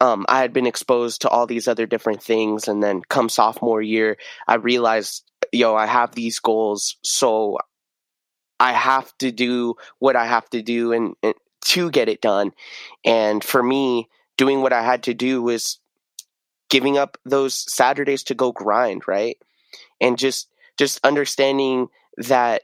[0.00, 2.66] um, I had been exposed to all these other different things.
[2.66, 4.16] And then come sophomore year,
[4.48, 6.96] I realized, yo, I have these goals.
[7.04, 7.58] So
[8.58, 11.34] I have to do what I have to do and, and
[11.66, 12.52] to get it done.
[13.04, 15.78] And for me, doing what I had to do was
[16.72, 19.36] giving up those Saturdays to go grind, right?
[20.00, 20.48] And just
[20.78, 22.62] just understanding that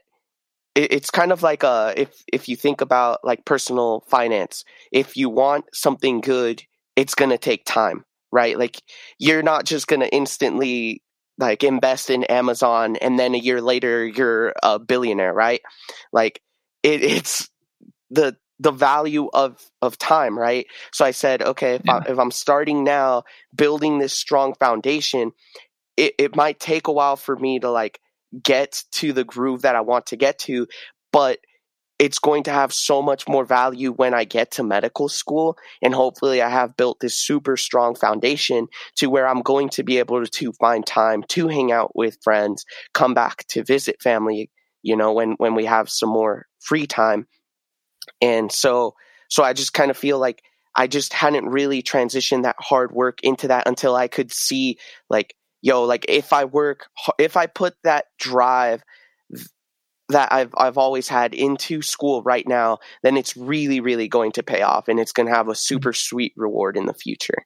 [0.73, 5.29] it's kind of like a if if you think about like personal finance, if you
[5.29, 6.63] want something good,
[6.95, 8.57] it's going to take time, right?
[8.57, 8.81] Like
[9.19, 11.03] you're not just going to instantly
[11.37, 15.61] like invest in Amazon and then a year later you're a billionaire, right?
[16.11, 16.41] Like
[16.81, 17.47] it, it's
[18.09, 20.67] the the value of of time, right?
[20.91, 22.01] So I said, okay, if, yeah.
[22.05, 23.23] I, if I'm starting now,
[23.55, 25.31] building this strong foundation,
[25.97, 27.99] it, it might take a while for me to like
[28.43, 30.67] get to the groove that I want to get to,
[31.11, 31.39] but
[31.99, 35.57] it's going to have so much more value when I get to medical school.
[35.81, 39.99] And hopefully, I have built this super strong foundation to where I'm going to be
[39.99, 44.49] able to find time to hang out with friends, come back to visit family,
[44.81, 47.27] you know, when, when we have some more free time.
[48.21, 48.95] And so,
[49.29, 50.43] so I just kind of feel like
[50.75, 54.77] I just hadn't really transitioned that hard work into that until I could see,
[55.09, 58.83] like, yo, like if I work, if I put that drive
[60.09, 64.43] that I've I've always had into school right now, then it's really really going to
[64.43, 67.45] pay off, and it's going to have a super sweet reward in the future.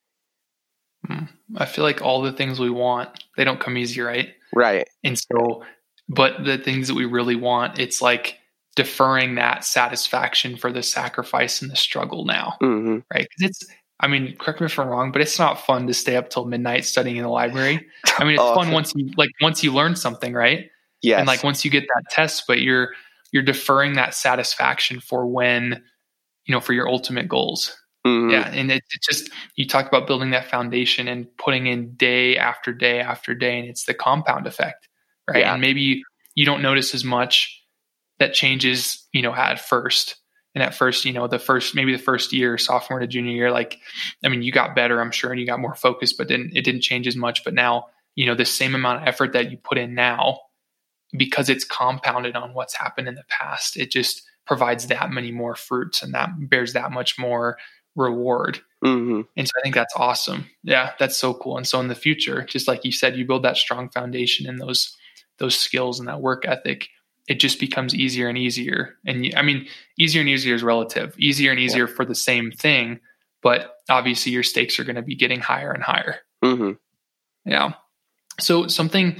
[1.05, 1.25] Hmm.
[1.57, 4.33] I feel like all the things we want, they don't come easy, right?
[4.55, 4.87] Right.
[5.03, 5.63] And so,
[6.07, 8.39] but the things that we really want, it's like
[8.75, 12.99] deferring that satisfaction for the sacrifice and the struggle now, mm-hmm.
[13.13, 13.27] right?
[13.29, 13.65] Because it's,
[13.99, 16.45] I mean, correct me if I'm wrong, but it's not fun to stay up till
[16.45, 17.85] midnight studying in the library.
[18.17, 18.55] I mean, it's oh.
[18.55, 20.69] fun once you like once you learn something, right?
[21.01, 22.89] Yeah, And like once you get that test, but you're
[23.31, 25.83] you're deferring that satisfaction for when,
[26.45, 27.75] you know, for your ultimate goals.
[28.05, 28.29] Mm-hmm.
[28.29, 28.49] Yeah.
[28.49, 32.73] And it, it just you talk about building that foundation and putting in day after
[32.73, 34.87] day after day, and it's the compound effect.
[35.29, 35.39] Right.
[35.39, 35.53] Yeah.
[35.53, 36.03] And maybe
[36.35, 37.62] you don't notice as much
[38.19, 40.17] that changes, you know, at first.
[40.55, 43.51] And at first, you know, the first maybe the first year, sophomore to junior year,
[43.51, 43.79] like,
[44.23, 46.63] I mean, you got better, I'm sure, and you got more focused, but didn't it
[46.63, 47.43] didn't change as much.
[47.43, 50.39] But now, you know, the same amount of effort that you put in now
[51.15, 55.55] because it's compounded on what's happened in the past, it just provides that many more
[55.55, 57.57] fruits and that bears that much more
[57.95, 58.59] reward.
[58.83, 59.21] Mm-hmm.
[59.37, 60.49] And so I think that's awesome.
[60.63, 61.57] Yeah, that's so cool.
[61.57, 64.59] And so in the future, just like you said, you build that strong foundation and
[64.59, 64.95] those
[65.39, 66.89] those skills and that work ethic.
[67.27, 68.95] It just becomes easier and easier.
[69.05, 69.67] And I mean,
[69.97, 71.15] easier and easier is relative.
[71.17, 71.93] Easier and easier yeah.
[71.95, 72.99] for the same thing,
[73.41, 76.17] but obviously your stakes are going to be getting higher and higher.
[76.43, 76.71] Mm-hmm.
[77.45, 77.73] Yeah.
[78.39, 79.17] So something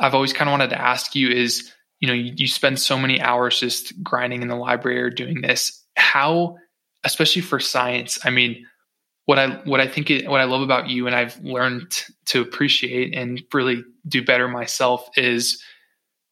[0.00, 2.98] I've always kind of wanted to ask you is, you know, you, you spend so
[2.98, 5.82] many hours just grinding in the library or doing this.
[5.96, 6.56] How,
[7.04, 8.66] especially for science, I mean,
[9.26, 11.90] what I what I think it, what I love about you and I've learned
[12.26, 15.62] to appreciate and really do better myself is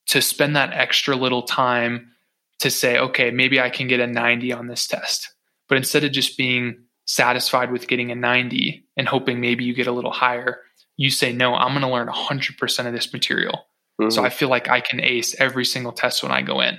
[0.08, 2.12] to spend that extra little time
[2.60, 5.34] to say, okay, maybe I can get a 90 on this test.
[5.68, 9.86] But instead of just being satisfied with getting a 90 and hoping maybe you get
[9.86, 10.60] a little higher,
[10.96, 13.66] you say, no, I'm going to learn 100% of this material.
[14.00, 14.10] Mm-hmm.
[14.10, 16.78] So I feel like I can ace every single test when I go in.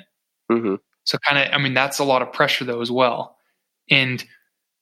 [0.52, 0.76] Mm-hmm.
[1.06, 3.38] So, kind of, I mean, that's a lot of pressure though, as well.
[3.90, 4.24] And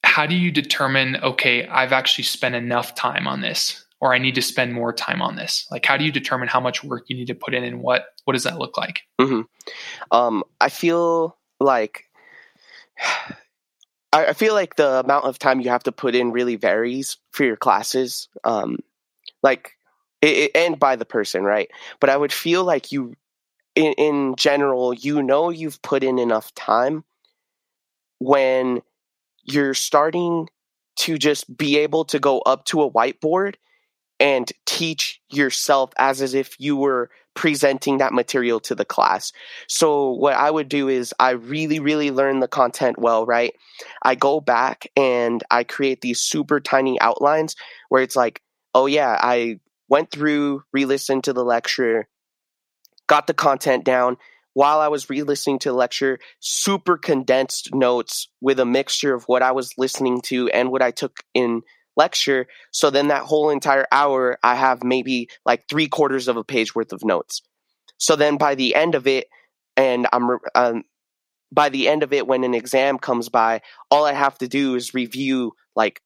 [0.04, 3.86] how do you determine, okay, I've actually spent enough time on this?
[4.02, 5.68] Or I need to spend more time on this?
[5.70, 8.08] Like, how do you determine how much work you need to put in and what,
[8.26, 9.04] what does that look like?
[9.20, 9.42] Mm-hmm.
[10.12, 12.06] Um, I feel like,
[14.14, 17.46] I feel like the amount of time you have to put in really varies for
[17.46, 18.28] your classes.
[18.44, 18.80] Um,
[19.42, 19.78] like,
[20.22, 21.72] it, it, and by the person, right?
[22.02, 23.16] But I would feel like you,
[23.74, 27.06] in, in general, you know you've put in enough time
[28.20, 28.82] when
[29.44, 30.50] you're starting
[30.98, 33.56] to just be able to go up to a whiteboard
[34.22, 39.34] and teach yourself as, if you were presenting that material to the class.
[39.68, 43.54] So what I would do is I really really learn the content well, right?
[44.04, 47.56] I go back and I create these super tiny outlines
[47.90, 48.42] where it's like,
[48.76, 49.60] "Oh yeah, I
[49.90, 52.08] went through, re-listened to the lecture,
[53.08, 54.18] got the content down,
[54.54, 59.24] while I was re listening to the lecture, super condensed notes with a mixture of
[59.24, 61.62] what I was listening to and what I took in
[62.02, 62.48] lecture.
[62.72, 66.74] So then that whole entire hour, I have maybe like three quarters of a page
[66.74, 67.42] worth of notes.
[67.98, 69.28] So then by the end of it,
[69.78, 70.26] and I'm
[70.56, 70.84] um,
[71.52, 74.76] by the end of it, when an exam comes by, all I have to do
[74.76, 76.02] is review like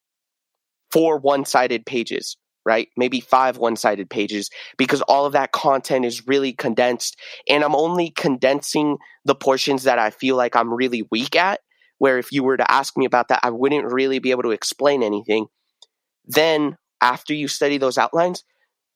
[0.92, 2.88] four one sided pages right?
[2.98, 7.16] Maybe five one sided pages because all of that content is really condensed.
[7.48, 11.62] And I'm only condensing the portions that I feel like I'm really weak at.
[11.98, 14.52] Where if you were to ask me about that, I wouldn't really be able to
[14.52, 15.46] explain anything.
[16.28, 18.44] Then, after you study those outlines,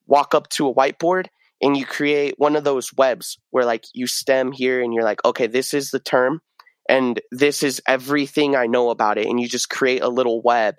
[0.08, 1.28] walk up to a whiteboard
[1.62, 5.24] and you create one of those webs where, like, you stem here and you're like,
[5.26, 6.42] okay, this is the term
[6.88, 9.28] and this is everything I know about it.
[9.28, 10.78] And you just create a little web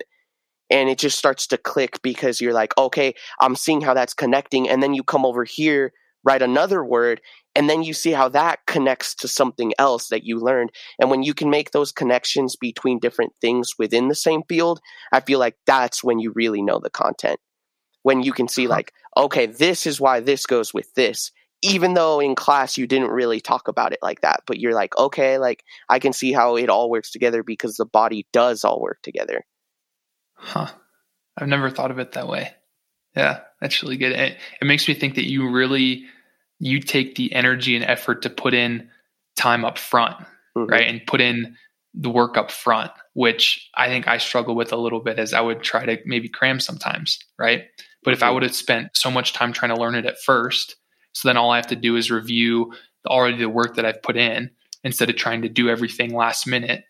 [0.69, 4.69] and it just starts to click because you're like, okay, I'm seeing how that's connecting.
[4.69, 5.91] And then you come over here,
[6.23, 7.21] write another word,
[7.55, 10.71] and then you see how that connects to something else that you learned.
[10.99, 14.79] And when you can make those connections between different things within the same field,
[15.11, 17.39] I feel like that's when you really know the content.
[18.03, 18.75] When you can see, uh-huh.
[18.75, 21.31] like, okay, this is why this goes with this.
[21.61, 24.97] Even though in class you didn't really talk about it like that, but you're like,
[24.97, 28.81] okay, like I can see how it all works together because the body does all
[28.81, 29.43] work together.
[30.33, 30.67] Huh.
[31.37, 32.53] I've never thought of it that way.
[33.15, 34.13] Yeah, that's really good.
[34.13, 36.05] It, it makes me think that you really
[36.61, 38.87] you take the energy and effort to put in
[39.35, 40.15] time up front,
[40.55, 40.67] mm-hmm.
[40.67, 40.87] right?
[40.87, 41.57] And put in
[41.95, 45.41] the work up front, which I think I struggle with a little bit as I
[45.41, 47.63] would try to maybe cram sometimes, right?
[48.03, 48.35] But if I mm-hmm.
[48.35, 50.75] would have spent so much time trying to learn it at first,
[51.13, 52.73] so then all I have to do is review
[53.07, 54.51] already the work that I've put in
[54.83, 56.83] instead of trying to do everything last minute,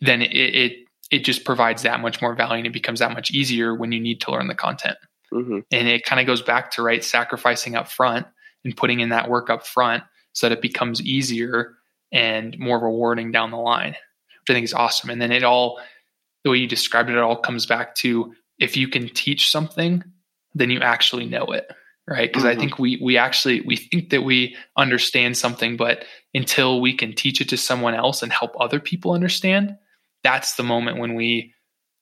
[0.00, 0.72] then it, it
[1.10, 4.00] it just provides that much more value and it becomes that much easier when you
[4.00, 4.96] need to learn the content.
[5.32, 5.58] Mm-hmm.
[5.70, 8.26] And it kind of goes back to right sacrificing up front
[8.64, 10.02] and putting in that work up front
[10.32, 11.76] so that it becomes easier
[12.12, 15.10] and more rewarding down the line, which I think is awesome.
[15.10, 15.80] And then it all,
[16.42, 20.04] the way you described it, it all comes back to if you can teach something,
[20.54, 21.70] then you actually know it,
[22.06, 22.28] right?
[22.28, 22.58] Because mm-hmm.
[22.58, 27.14] I think we we actually we think that we understand something, but until we can
[27.14, 29.76] teach it to someone else and help other people understand,
[30.22, 31.54] that's the moment when we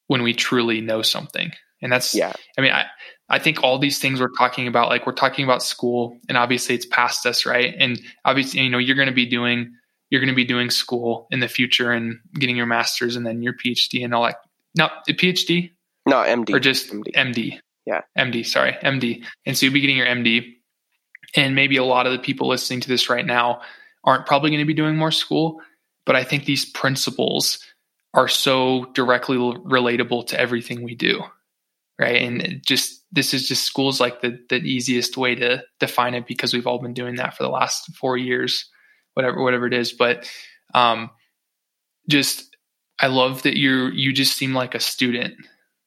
[0.09, 1.53] when we truly know something
[1.83, 2.87] and that's yeah i mean i
[3.33, 6.75] i think all these things we're talking about like we're talking about school and obviously
[6.75, 7.75] it's past us right?
[7.79, 9.73] And obviously you know you're going to be doing
[10.11, 13.43] you're going to be doing school in the future and getting your master's and then
[13.43, 14.37] your phd and all that.
[14.77, 15.73] No the phd
[16.07, 17.59] no md or just md, MD.
[17.87, 18.03] yeah.
[18.17, 20.55] Md sorry md and so you'll be getting your md
[21.35, 23.63] and maybe a lot of the people listening to this right now
[24.05, 25.61] aren't probably going to be doing more school
[26.05, 27.59] but i think these principles
[28.15, 31.23] are so directly relatable to everything we do
[32.03, 36.27] right and just this is just schools like the the easiest way to define it
[36.27, 38.69] because we've all been doing that for the last four years
[39.15, 40.31] whatever whatever it is but
[40.75, 41.11] um
[42.09, 42.57] just
[43.01, 45.35] i love that you you just seem like a student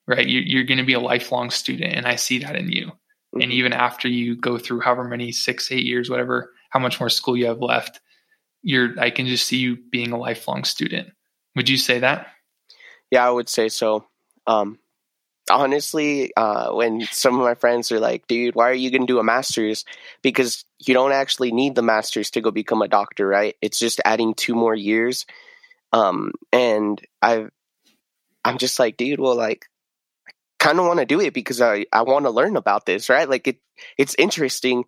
[0.07, 2.87] right you, you're going to be a lifelong student and i see that in you
[2.87, 3.41] mm-hmm.
[3.41, 7.09] and even after you go through however many six eight years whatever how much more
[7.09, 7.99] school you have left
[8.63, 11.09] you're i can just see you being a lifelong student
[11.55, 12.27] would you say that?
[13.11, 14.05] Yeah, I would say so.
[14.45, 14.77] Um,
[15.49, 19.13] honestly, uh, when some of my friends are like, dude, why are you going to
[19.13, 19.85] do a master's?
[20.21, 23.55] Because you don't actually need the master's to go become a doctor, right?
[23.61, 25.25] It's just adding two more years.
[25.93, 27.51] Um, and I've,
[28.43, 29.65] I'm just like, dude, well, like,
[30.27, 33.09] I kind of want to do it because I, I want to learn about this,
[33.09, 33.29] right?
[33.29, 33.57] Like it,
[33.97, 34.85] it's interesting.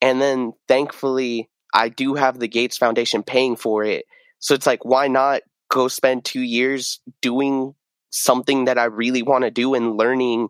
[0.00, 4.06] And then thankfully, I do have the Gates Foundation paying for it.
[4.38, 7.74] So it's like, why not go spend two years doing
[8.10, 10.48] something that I really want to do and learning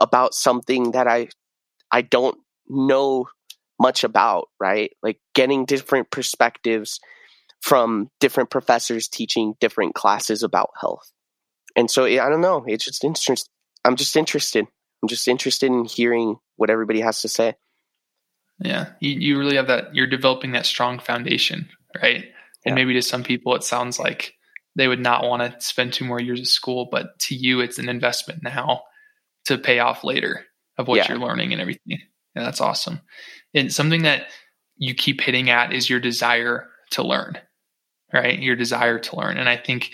[0.00, 1.28] about something that I
[1.90, 2.38] I don't
[2.68, 3.28] know
[3.80, 4.92] much about, right?
[5.02, 7.00] Like getting different perspectives
[7.60, 11.10] from different professors teaching different classes about health.
[11.76, 13.52] And so I don't know, it's just interesting.
[13.84, 14.66] I'm just interested.
[15.02, 17.54] I'm just interested in hearing what everybody has to say.
[18.60, 19.94] Yeah, you, you really have that.
[19.94, 21.68] You're developing that strong foundation,
[22.02, 22.24] right?
[22.66, 22.74] And yeah.
[22.74, 24.34] maybe to some people, it sounds like
[24.76, 27.78] they would not want to spend two more years of school, but to you, it's
[27.78, 28.82] an investment now
[29.46, 30.44] to pay off later
[30.76, 31.08] of what yeah.
[31.08, 32.00] you're learning and everything.
[32.34, 33.00] And that's awesome.
[33.54, 34.28] And something that
[34.76, 37.38] you keep hitting at is your desire to learn,
[38.12, 38.38] right?
[38.38, 39.38] Your desire to learn.
[39.38, 39.90] And I think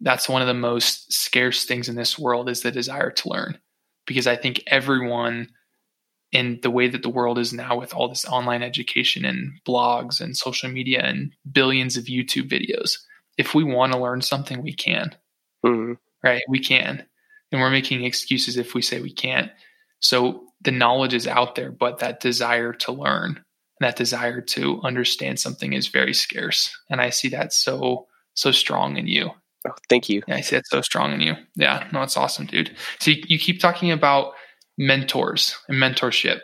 [0.00, 3.58] that's one of the most scarce things in this world is the desire to learn
[4.06, 5.48] because I think everyone
[6.32, 10.20] in the way that the world is now with all this online education and blogs
[10.20, 12.98] and social media and billions of YouTube videos,
[13.38, 15.14] if we want to learn something, we can.
[15.64, 15.94] Mm-hmm.
[16.22, 16.42] Right?
[16.48, 17.04] We can.
[17.52, 19.50] And we're making excuses if we say we can't.
[20.00, 23.42] So the knowledge is out there, but that desire to learn,
[23.80, 26.76] that desire to understand something is very scarce.
[26.90, 29.30] And I see that so, so strong in you.
[29.66, 30.22] Oh, thank you.
[30.26, 31.34] Yeah, I see that so strong in you.
[31.56, 32.76] Yeah, no, it's awesome, dude.
[33.00, 34.34] So you, you keep talking about
[34.78, 36.40] mentors and mentorship.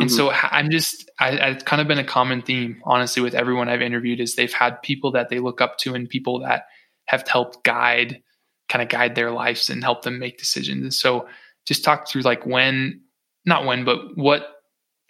[0.00, 0.16] And mm-hmm.
[0.16, 3.82] so I'm just, I, it's kind of been a common theme, honestly, with everyone I've
[3.82, 6.66] interviewed is they've had people that they look up to and people that
[7.04, 8.22] have helped guide,
[8.68, 10.82] kind of guide their lives and help them make decisions.
[10.82, 11.28] And so
[11.66, 13.02] just talk through like when,
[13.44, 14.46] not when, but what,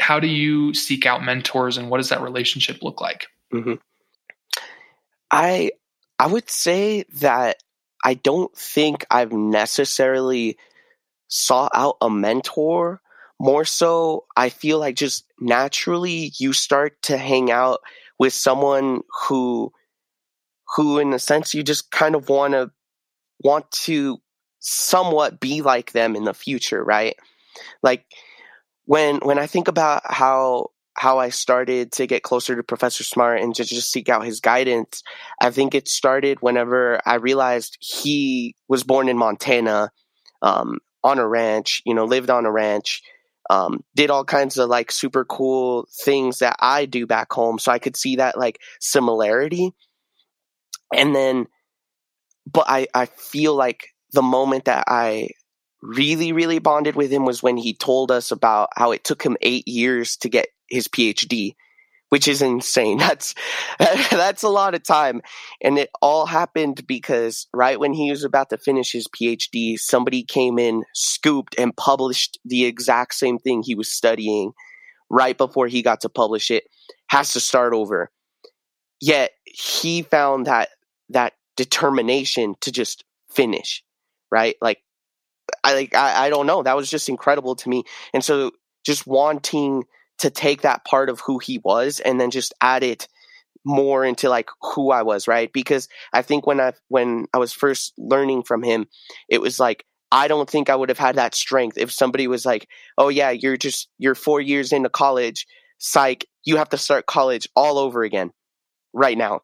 [0.00, 3.26] how do you seek out mentors and what does that relationship look like?
[3.52, 3.74] Mm-hmm.
[5.30, 5.70] I,
[6.18, 7.58] I would say that
[8.04, 10.56] I don't think I've necessarily
[11.28, 13.00] sought out a mentor.
[13.40, 17.80] More so, I feel like just naturally you start to hang out
[18.18, 19.72] with someone who,
[20.76, 22.70] who in a sense you just kind of want to,
[23.42, 24.18] want to
[24.58, 27.16] somewhat be like them in the future, right?
[27.82, 28.04] Like
[28.84, 33.40] when, when I think about how how I started to get closer to Professor Smart
[33.40, 35.02] and to just seek out his guidance,
[35.40, 39.92] I think it started whenever I realized he was born in Montana,
[40.42, 43.02] um, on a ranch, you know, lived on a ranch,
[43.50, 47.58] um, did all kinds of like super cool things that I do back home.
[47.58, 49.74] So I could see that like similarity.
[50.94, 51.46] And then,
[52.46, 55.30] but I, I feel like the moment that I
[55.82, 59.36] really, really bonded with him was when he told us about how it took him
[59.40, 61.56] eight years to get his PhD,
[62.10, 62.98] which is insane.
[63.10, 63.34] That's
[63.78, 65.22] that's a lot of time,
[65.62, 70.22] and it all happened because right when he was about to finish his PhD, somebody
[70.22, 74.52] came in, scooped, and published the exact same thing he was studying
[75.08, 76.64] right before he got to publish it.
[77.08, 78.10] Has to start over.
[79.00, 80.68] Yet he found that
[81.08, 83.82] that determination to just finish,
[84.30, 84.56] right?
[84.60, 84.82] Like
[85.64, 86.62] I like I, I don't know.
[86.62, 87.84] That was just incredible to me.
[88.12, 88.52] And so
[88.84, 89.84] just wanting
[90.20, 93.08] to take that part of who he was and then just add it
[93.64, 95.52] more into like who I was, right?
[95.52, 98.86] Because I think when I when I was first learning from him,
[99.28, 102.44] it was like I don't think I would have had that strength if somebody was
[102.46, 102.68] like,
[102.98, 105.46] "Oh yeah, you're just you're 4 years into college,
[105.78, 108.30] psych, you have to start college all over again
[108.92, 109.42] right now."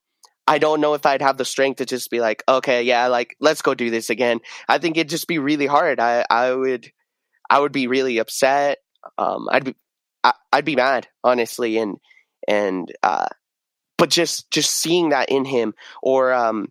[0.48, 3.36] I don't know if I'd have the strength to just be like, "Okay, yeah, like
[3.40, 6.00] let's go do this again." I think it'd just be really hard.
[6.00, 6.90] I I would
[7.50, 8.78] I would be really upset.
[9.18, 9.74] Um, I'd be
[10.24, 11.96] I, would be mad, honestly, and
[12.48, 13.26] and uh,
[13.98, 16.68] but just just seeing that in him, or um,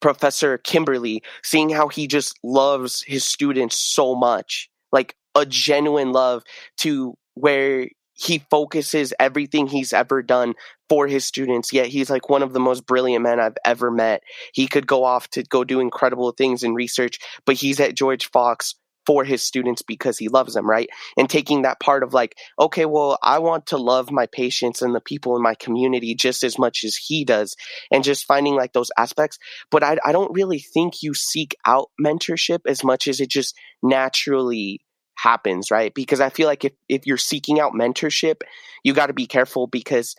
[0.00, 6.42] Professor Kimberly, seeing how he just loves his students so much, like a genuine love
[6.78, 10.54] to where he focuses everything he's ever done
[10.88, 14.22] for his students yet he's like one of the most brilliant men i've ever met.
[14.52, 18.30] He could go off to go do incredible things in research but he's at george
[18.30, 20.88] fox for his students because he loves them, right?
[21.16, 24.94] And taking that part of like, okay, well, I want to love my patients and
[24.94, 27.56] the people in my community just as much as he does,
[27.90, 29.38] and just finding like those aspects.
[29.70, 33.54] But I, I don't really think you seek out mentorship as much as it just
[33.82, 34.80] naturally
[35.16, 35.94] happens, right?
[35.94, 38.42] Because I feel like if, if you're seeking out mentorship,
[38.82, 40.14] you got to be careful because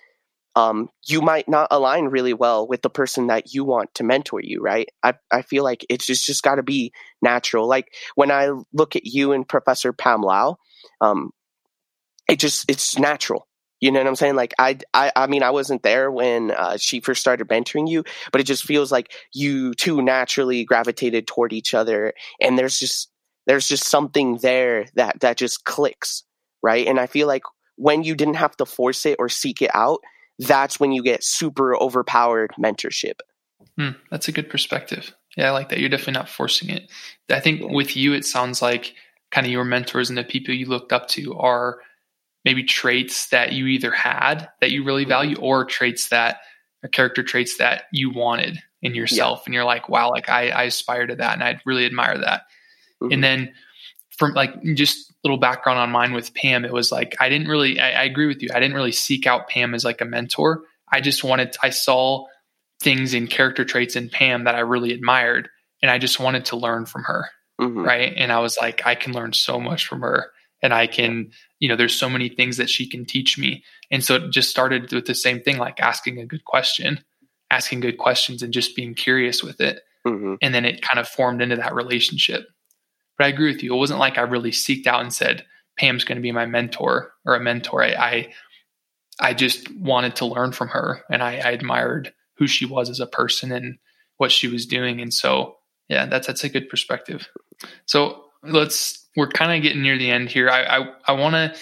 [0.56, 4.40] um, you might not align really well with the person that you want to mentor
[4.42, 4.88] you, right?
[5.04, 7.68] I, I feel like it's just, just got to be natural.
[7.68, 10.58] Like when I look at you and Professor Pam Lau,
[11.02, 11.32] um,
[12.30, 13.48] it just, it's natural.
[13.82, 14.36] You know what I'm saying?
[14.36, 18.04] Like I, I, I mean, I wasn't there when uh, she first started mentoring you,
[18.32, 23.12] but it just feels like you two naturally gravitated toward each other, and there's just,
[23.46, 26.24] there's just something there that that just clicks,
[26.64, 26.88] right?
[26.88, 27.44] And I feel like
[27.76, 30.00] when you didn't have to force it or seek it out,
[30.40, 33.20] that's when you get super overpowered mentorship.
[33.78, 35.14] Hmm, that's a good perspective.
[35.38, 35.80] Yeah, I like that.
[35.80, 36.90] You're definitely not forcing it.
[37.30, 38.94] I think with you, it sounds like
[39.32, 41.80] kind of your mentors and the people you looked up to are
[42.46, 46.38] maybe traits that you either had that you really value or traits that
[46.84, 49.40] or character traits that you wanted in yourself.
[49.40, 49.44] Yeah.
[49.48, 52.44] And you're like, wow, like I, I aspire to that and I really admire that.
[53.02, 53.14] Mm-hmm.
[53.14, 53.54] And then
[54.18, 57.80] from like just little background on mine with Pam, it was like I didn't really.
[57.80, 58.50] I, I agree with you.
[58.54, 60.64] I didn't really seek out Pam as like a mentor.
[60.92, 61.56] I just wanted.
[61.62, 62.26] I saw
[62.82, 65.50] things in character traits in Pam that I really admired,
[65.82, 67.30] and I just wanted to learn from her.
[67.60, 67.84] Mm-hmm.
[67.84, 71.32] Right, and I was like, I can learn so much from her, and I can,
[71.60, 73.64] you know, there's so many things that she can teach me.
[73.92, 77.00] And so it just started with the same thing, like asking a good question,
[77.50, 79.82] asking good questions, and just being curious with it.
[80.06, 80.36] Mm-hmm.
[80.42, 82.48] And then it kind of formed into that relationship.
[83.18, 83.74] But I agree with you.
[83.74, 85.46] It wasn't like I really seeked out and said,
[85.78, 87.84] Pam's going to be my mentor or a mentor.
[87.84, 88.34] I, I,
[89.20, 93.00] I just wanted to learn from her and I, I admired who she was as
[93.00, 93.78] a person and
[94.18, 95.02] what she was doing.
[95.02, 95.58] And so,
[95.90, 97.28] yeah, that's, that's a good perspective.
[97.86, 100.50] So let's, we're kind of getting near the end here.
[100.50, 101.56] I, I, I want to,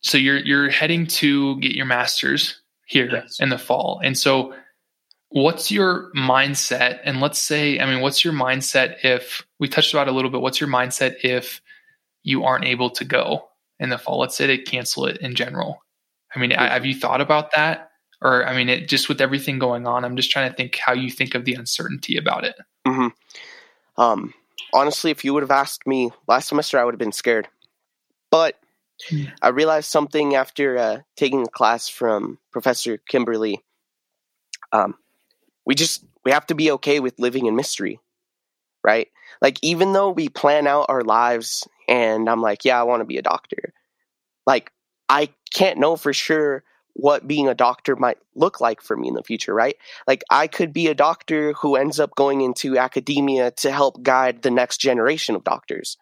[0.00, 3.40] so you're, you're heading to get your master's here yes.
[3.40, 4.00] in the fall.
[4.02, 4.54] And so
[5.36, 7.00] what's your mindset?
[7.04, 10.40] And let's say, I mean, what's your mindset if we touched about a little bit?
[10.40, 11.60] What's your mindset if
[12.22, 13.46] you aren't able to go
[13.78, 14.18] in the fall?
[14.18, 15.82] Let's say they cancel it in general.
[16.34, 17.90] I mean, have you thought about that?
[18.22, 20.94] Or, I mean, it just with everything going on, I'm just trying to think how
[20.94, 22.56] you think of the uncertainty about it.
[22.86, 24.02] Mm-hmm.
[24.02, 24.32] Um,
[24.72, 27.46] honestly, if you would have asked me last semester, I would have been scared.
[28.30, 28.58] But
[29.06, 29.24] hmm.
[29.42, 33.62] I realized something after uh, taking a class from Professor Kimberly.
[34.72, 34.94] Um,
[35.66, 38.00] we just we have to be okay with living in mystery
[38.86, 39.08] right?
[39.42, 43.04] Like even though we plan out our lives and i'm like yeah i want to
[43.04, 43.72] be a doctor
[44.46, 44.72] like
[45.08, 46.64] i can't know for sure
[46.94, 49.76] what being a doctor might look like for me in the future right?
[50.06, 54.42] Like i could be a doctor who ends up going into academia to help guide
[54.42, 55.96] the next generation of doctors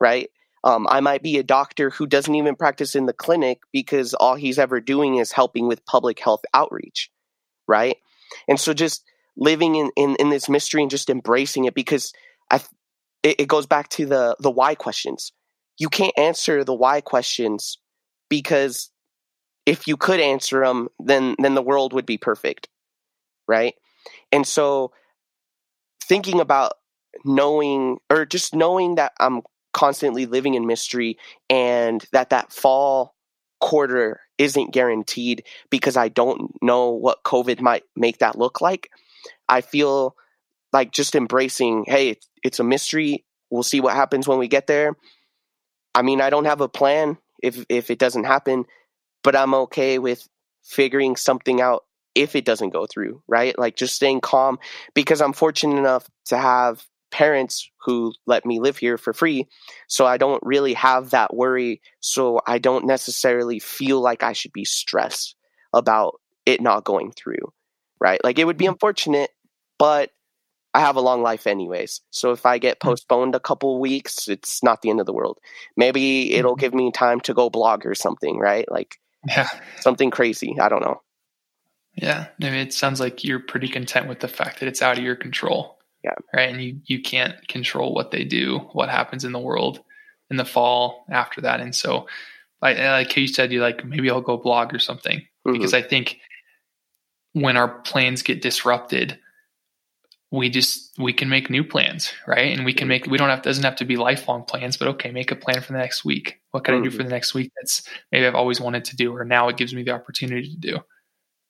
[0.00, 0.30] right?
[0.64, 4.34] Um, i might be a doctor who doesn't even practice in the clinic because all
[4.34, 7.10] he's ever doing is helping with public health outreach
[7.68, 7.98] right
[8.48, 9.04] and so just
[9.36, 12.12] living in, in, in this mystery and just embracing it because
[12.50, 12.56] I,
[13.22, 15.32] it, it goes back to the, the why questions.
[15.78, 17.78] You can't answer the why questions
[18.28, 18.90] because
[19.64, 22.68] if you could answer them, then, then the world would be perfect.
[23.46, 23.74] Right.
[24.32, 24.92] And so
[26.04, 26.72] thinking about
[27.24, 29.42] knowing or just knowing that I'm
[29.72, 31.18] constantly living in mystery
[31.48, 33.14] and that that fall
[33.60, 38.90] quarter isn't guaranteed because I don't know what COVID might make that look like.
[39.48, 40.16] I feel
[40.72, 43.24] like just embracing, hey, it's, a mystery.
[43.50, 44.96] We'll see what happens when we get there.
[45.94, 48.66] I mean, I don't have a plan if if it doesn't happen,
[49.24, 50.28] but I'm okay with
[50.62, 51.84] figuring something out
[52.14, 53.58] if it doesn't go through, right?
[53.58, 54.58] Like just staying calm
[54.94, 59.46] because I'm fortunate enough to have parents who let me live here for free.
[59.86, 61.80] So I don't really have that worry.
[62.00, 65.34] So I don't necessarily feel like I should be stressed
[65.72, 67.52] about it not going through,
[68.00, 68.22] right?
[68.24, 68.72] Like it would be mm-hmm.
[68.72, 69.30] unfortunate,
[69.78, 70.10] but
[70.74, 72.02] I have a long life anyways.
[72.10, 72.88] So if I get mm.
[72.88, 75.38] postponed a couple weeks, it's not the end of the world.
[75.76, 76.60] Maybe it'll mm-hmm.
[76.60, 78.70] give me time to go blog or something, right?
[78.70, 78.96] Like
[79.26, 79.48] yeah.
[79.80, 80.56] something crazy.
[80.60, 81.02] I don't know.
[81.94, 82.28] Yeah.
[82.40, 85.04] I mean, it sounds like you're pretty content with the fact that it's out of
[85.04, 85.77] your control.
[86.04, 86.14] Yeah.
[86.32, 86.50] Right.
[86.50, 89.80] And you, you can't control what they do, what happens in the world
[90.30, 91.60] in the fall after that.
[91.60, 92.06] And so,
[92.62, 95.52] like, like you said, you like, maybe I'll go blog or something mm-hmm.
[95.52, 96.18] because I think
[97.32, 99.18] when our plans get disrupted,
[100.30, 103.42] we just we can make new plans right and we can make we don't have
[103.42, 106.38] doesn't have to be lifelong plans but okay make a plan for the next week
[106.50, 106.82] what can mm-hmm.
[106.82, 107.08] i do for mm-hmm.
[107.08, 107.82] the next week that's
[108.12, 110.78] maybe i've always wanted to do or now it gives me the opportunity to do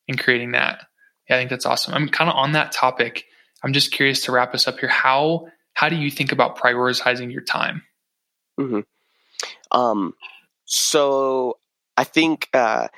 [0.07, 0.87] and creating that
[1.29, 3.25] yeah i think that's awesome i'm kind of on that topic
[3.63, 4.89] i'm just curious to wrap us up here.
[4.89, 7.83] How how do you think about prioritizing your time?
[8.59, 8.81] Mm-hmm.
[9.79, 10.15] um
[10.65, 11.59] so
[11.97, 12.89] i think uh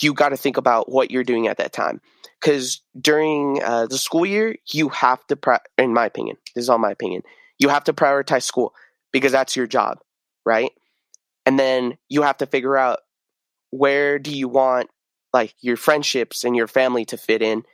[0.00, 2.02] you got to think about what you're doing at that time.
[2.38, 6.68] Because during uh, the school year you have to pri- in my opinion this is
[6.68, 7.22] all my opinion
[7.58, 8.74] you have to prioritize school
[9.10, 9.98] because that's your job
[10.46, 10.70] right?
[11.44, 13.00] And then you have to figure out
[13.70, 14.88] where do you want
[15.34, 17.64] like your friendships and your family to fit in.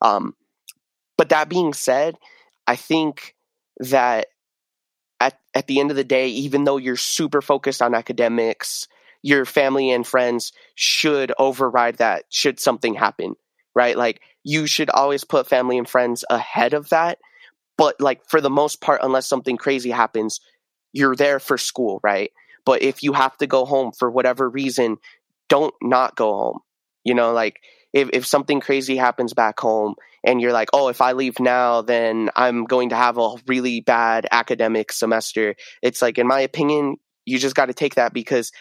[0.00, 0.36] Um,
[1.18, 2.16] but that being said
[2.66, 3.34] i think
[3.78, 4.28] that
[5.20, 8.88] at, at the end of the day even though you're super focused on academics
[9.22, 13.34] your family and friends should override that should something happen
[13.78, 13.96] right?
[13.96, 17.18] Like you should always put family and friends ahead of that.
[17.76, 20.40] But like for the most part, unless something crazy happens,
[20.92, 22.32] you're there for school, right?
[22.66, 24.96] But if you have to go home for whatever reason,
[25.48, 26.58] don't not go home.
[27.04, 27.60] You know, like
[27.92, 31.82] if, if something crazy happens back home and you're like, oh, if I leave now,
[31.82, 35.54] then I'm going to have a really bad academic semester.
[35.82, 38.52] It's like, in my opinion, you just got to take that because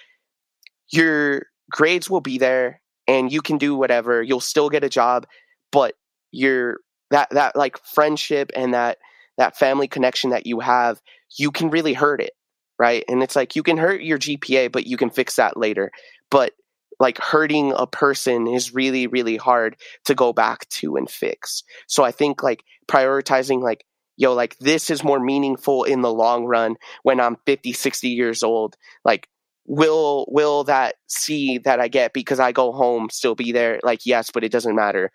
[0.92, 5.26] your grades will be there and you can do whatever you'll still get a job
[5.70, 5.96] but
[6.32, 6.78] you're
[7.12, 8.98] that that like friendship and that
[9.38, 11.02] that family connection that you have
[11.38, 12.32] you can really hurt it
[12.80, 13.04] right?
[13.08, 15.92] And it's like you can hurt your GPA, but you can fix that later.
[16.30, 16.54] But
[17.00, 19.76] like hurting a person is really, really hard
[20.06, 21.64] to go back to and fix.
[21.88, 23.86] So I think like prioritizing like,
[24.16, 28.44] yo, like this is more meaningful in the long run when I'm 50, 60 years
[28.44, 28.76] old.
[29.06, 29.28] Like,
[29.66, 33.80] will will that C that I get because I go home still be there?
[33.84, 35.12] Like, yes, but it doesn't matter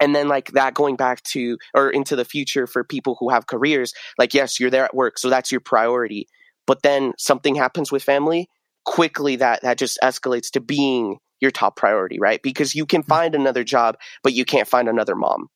[0.00, 3.46] and then like that going back to or into the future for people who have
[3.46, 6.28] careers like yes you're there at work so that's your priority
[6.66, 8.48] but then something happens with family
[8.86, 13.06] quickly that that just escalates to being your top priority right because you can mm.
[13.06, 15.48] find another job but you can't find another mom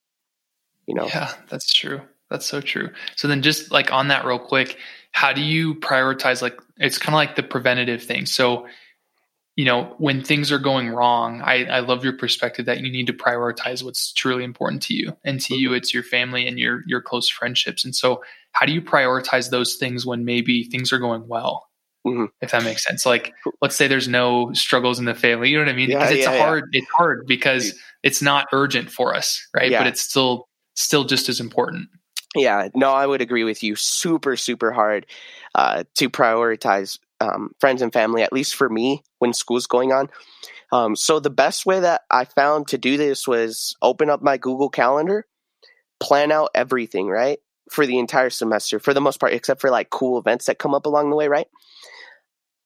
[0.85, 4.37] you know yeah that's true that's so true so then just like on that real
[4.37, 4.77] quick
[5.11, 8.67] how do you prioritize like it's kind of like the preventative thing so
[9.57, 13.07] you know, when things are going wrong, I, I love your perspective that you need
[13.07, 15.15] to prioritize what's truly important to you.
[15.25, 15.75] And to you, mm-hmm.
[15.75, 17.83] it's your family and your your close friendships.
[17.83, 18.23] And so
[18.53, 21.67] how do you prioritize those things when maybe things are going well?
[22.05, 22.25] Mm-hmm.
[22.41, 23.05] If that makes sense.
[23.05, 25.49] Like let's say there's no struggles in the family.
[25.49, 25.89] You know what I mean?
[25.89, 26.79] Yeah, because it's yeah, hard, yeah.
[26.79, 29.71] it's hard because it's not urgent for us, right?
[29.71, 31.89] But it's still still just as important.
[32.35, 33.75] Yeah, no, I would agree with you.
[33.75, 35.05] Super, super hard
[35.53, 40.09] uh, to prioritize um, friends and family, at least for me, when school's going on.
[40.71, 44.37] Um, so the best way that I found to do this was open up my
[44.37, 45.25] Google Calendar,
[45.99, 47.39] plan out everything, right?
[47.69, 50.73] For the entire semester, for the most part, except for like cool events that come
[50.73, 51.47] up along the way, right?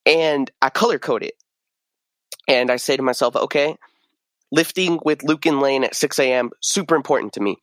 [0.06, 1.34] And I color code it.
[2.48, 3.76] And I say to myself, okay,
[4.52, 7.56] lifting with Luke and Lane at 6 a.m., super important to me.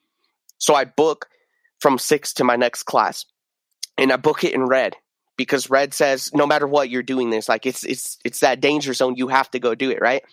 [0.58, 1.28] So I book
[1.80, 3.26] from 6 to my next class.
[3.98, 4.96] And I book it in red
[5.38, 8.94] because red says no matter what you're doing this like it's it's it's that danger
[8.94, 10.24] zone you have to go do it right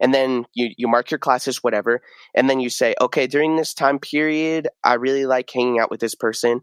[0.00, 2.02] and then you you mark your classes whatever
[2.34, 6.00] and then you say okay during this time period i really like hanging out with
[6.00, 6.60] this person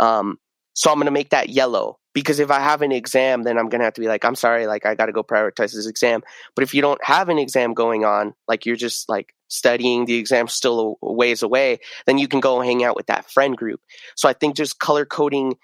[0.00, 0.38] um
[0.76, 3.68] so i'm going to make that yellow because if i have an exam then i'm
[3.68, 5.88] going to have to be like i'm sorry like i got to go prioritize this
[5.88, 6.22] exam.
[6.54, 10.14] But if you don't have an exam going on like you're just like studying the
[10.14, 13.80] exam still a ways away then you can go hang out with that friend group.
[14.14, 15.54] So i think just color coding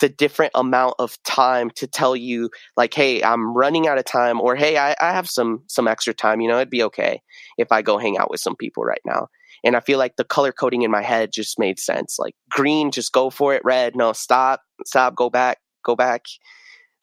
[0.00, 4.40] the different amount of time to tell you like hey i'm running out of time
[4.40, 7.20] or hey I, I have some some extra time you know it'd be okay
[7.56, 9.28] if i go hang out with some people right now
[9.64, 12.18] and i feel like the color coding in my head just made sense.
[12.18, 13.62] Like green just go for it.
[13.64, 16.26] Red no stop stop go back go back.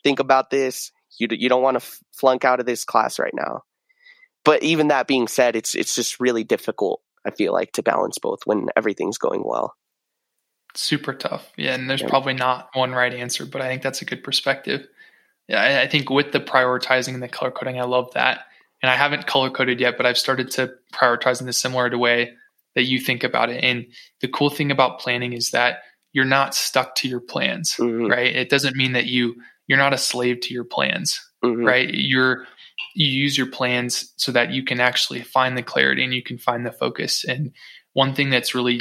[0.03, 0.91] Think about this.
[1.17, 3.61] You, you don't want to flunk out of this class right now.
[4.43, 8.17] But even that being said it's it's just really difficult i feel like to balance
[8.19, 9.73] both when everything's going well.
[10.75, 11.51] Super tough.
[11.55, 14.85] Yeah, and there's probably not one right answer, but I think that's a good perspective.
[15.47, 18.41] Yeah, I, I think with the prioritizing and the color coding, I love that.
[18.82, 21.97] And I haven't color coded yet, but I've started to prioritize in a similar to
[21.97, 22.34] way
[22.76, 23.63] that you think about it.
[23.63, 23.86] And
[24.21, 25.80] the cool thing about planning is that
[26.11, 28.07] you're not stuck to your plans, mm-hmm.
[28.07, 28.36] right?
[28.36, 29.36] It doesn't mean that you
[29.67, 31.63] you're not a slave to your plans, mm-hmm.
[31.63, 31.91] right?
[31.91, 32.45] You're
[32.93, 36.38] you use your plans so that you can actually find the clarity and you can
[36.38, 37.23] find the focus.
[37.26, 37.51] And
[37.93, 38.80] one thing that's really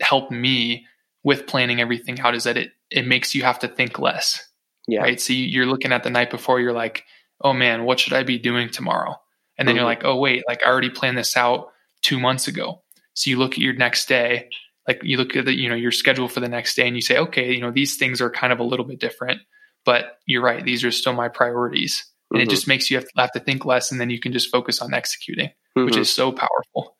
[0.00, 0.86] helped me
[1.24, 4.48] with planning everything out is that it it makes you have to think less.
[4.86, 5.00] Yeah.
[5.00, 5.20] Right.
[5.20, 7.04] So you're looking at the night before, you're like,
[7.40, 9.16] oh man, what should I be doing tomorrow?
[9.58, 9.80] And then mm-hmm.
[9.80, 11.68] you're like, oh wait, like I already planned this out
[12.02, 12.82] two months ago.
[13.14, 14.50] So you look at your next day,
[14.86, 17.02] like you look at the, you know, your schedule for the next day and you
[17.02, 19.40] say, okay, you know, these things are kind of a little bit different,
[19.84, 20.64] but you're right.
[20.64, 22.04] These are still my priorities.
[22.30, 22.48] And mm-hmm.
[22.48, 24.50] it just makes you have to, have to, think less and then you can just
[24.50, 25.86] focus on executing, mm-hmm.
[25.86, 26.96] which is so powerful.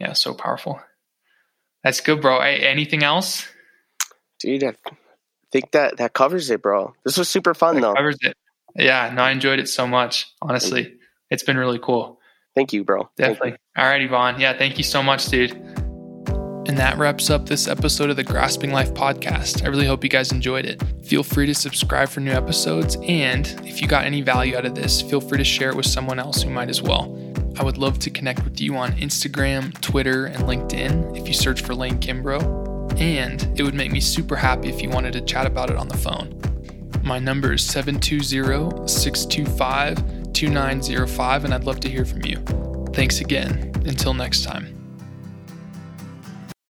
[0.00, 0.80] Yeah, so powerful.
[1.82, 2.38] That's good, bro.
[2.38, 3.46] anything else?
[4.40, 4.74] Dude, I
[5.50, 6.94] think that that covers it, bro.
[7.04, 7.94] This was super fun, that though.
[7.94, 8.36] Covers it.
[8.76, 10.32] Yeah, no, I enjoyed it so much.
[10.40, 10.97] Honestly,
[11.30, 12.18] it's been really cool.
[12.54, 13.08] Thank you, bro.
[13.16, 13.56] Definitely.
[13.76, 14.40] All right, Bon.
[14.40, 15.52] Yeah, thank you so much, dude.
[16.66, 19.64] And that wraps up this episode of the Grasping Life podcast.
[19.64, 20.82] I really hope you guys enjoyed it.
[21.04, 22.96] Feel free to subscribe for new episodes.
[23.02, 25.86] And if you got any value out of this, feel free to share it with
[25.86, 27.16] someone else who might as well.
[27.58, 31.62] I would love to connect with you on Instagram, Twitter, and LinkedIn if you search
[31.62, 32.68] for Lane Kimbrough
[33.00, 35.88] and it would make me super happy if you wanted to chat about it on
[35.88, 36.34] the phone.
[37.04, 42.36] My number is 720 625 2905, and I'd love to hear from you.
[42.92, 43.72] Thanks again.
[43.84, 44.77] Until next time.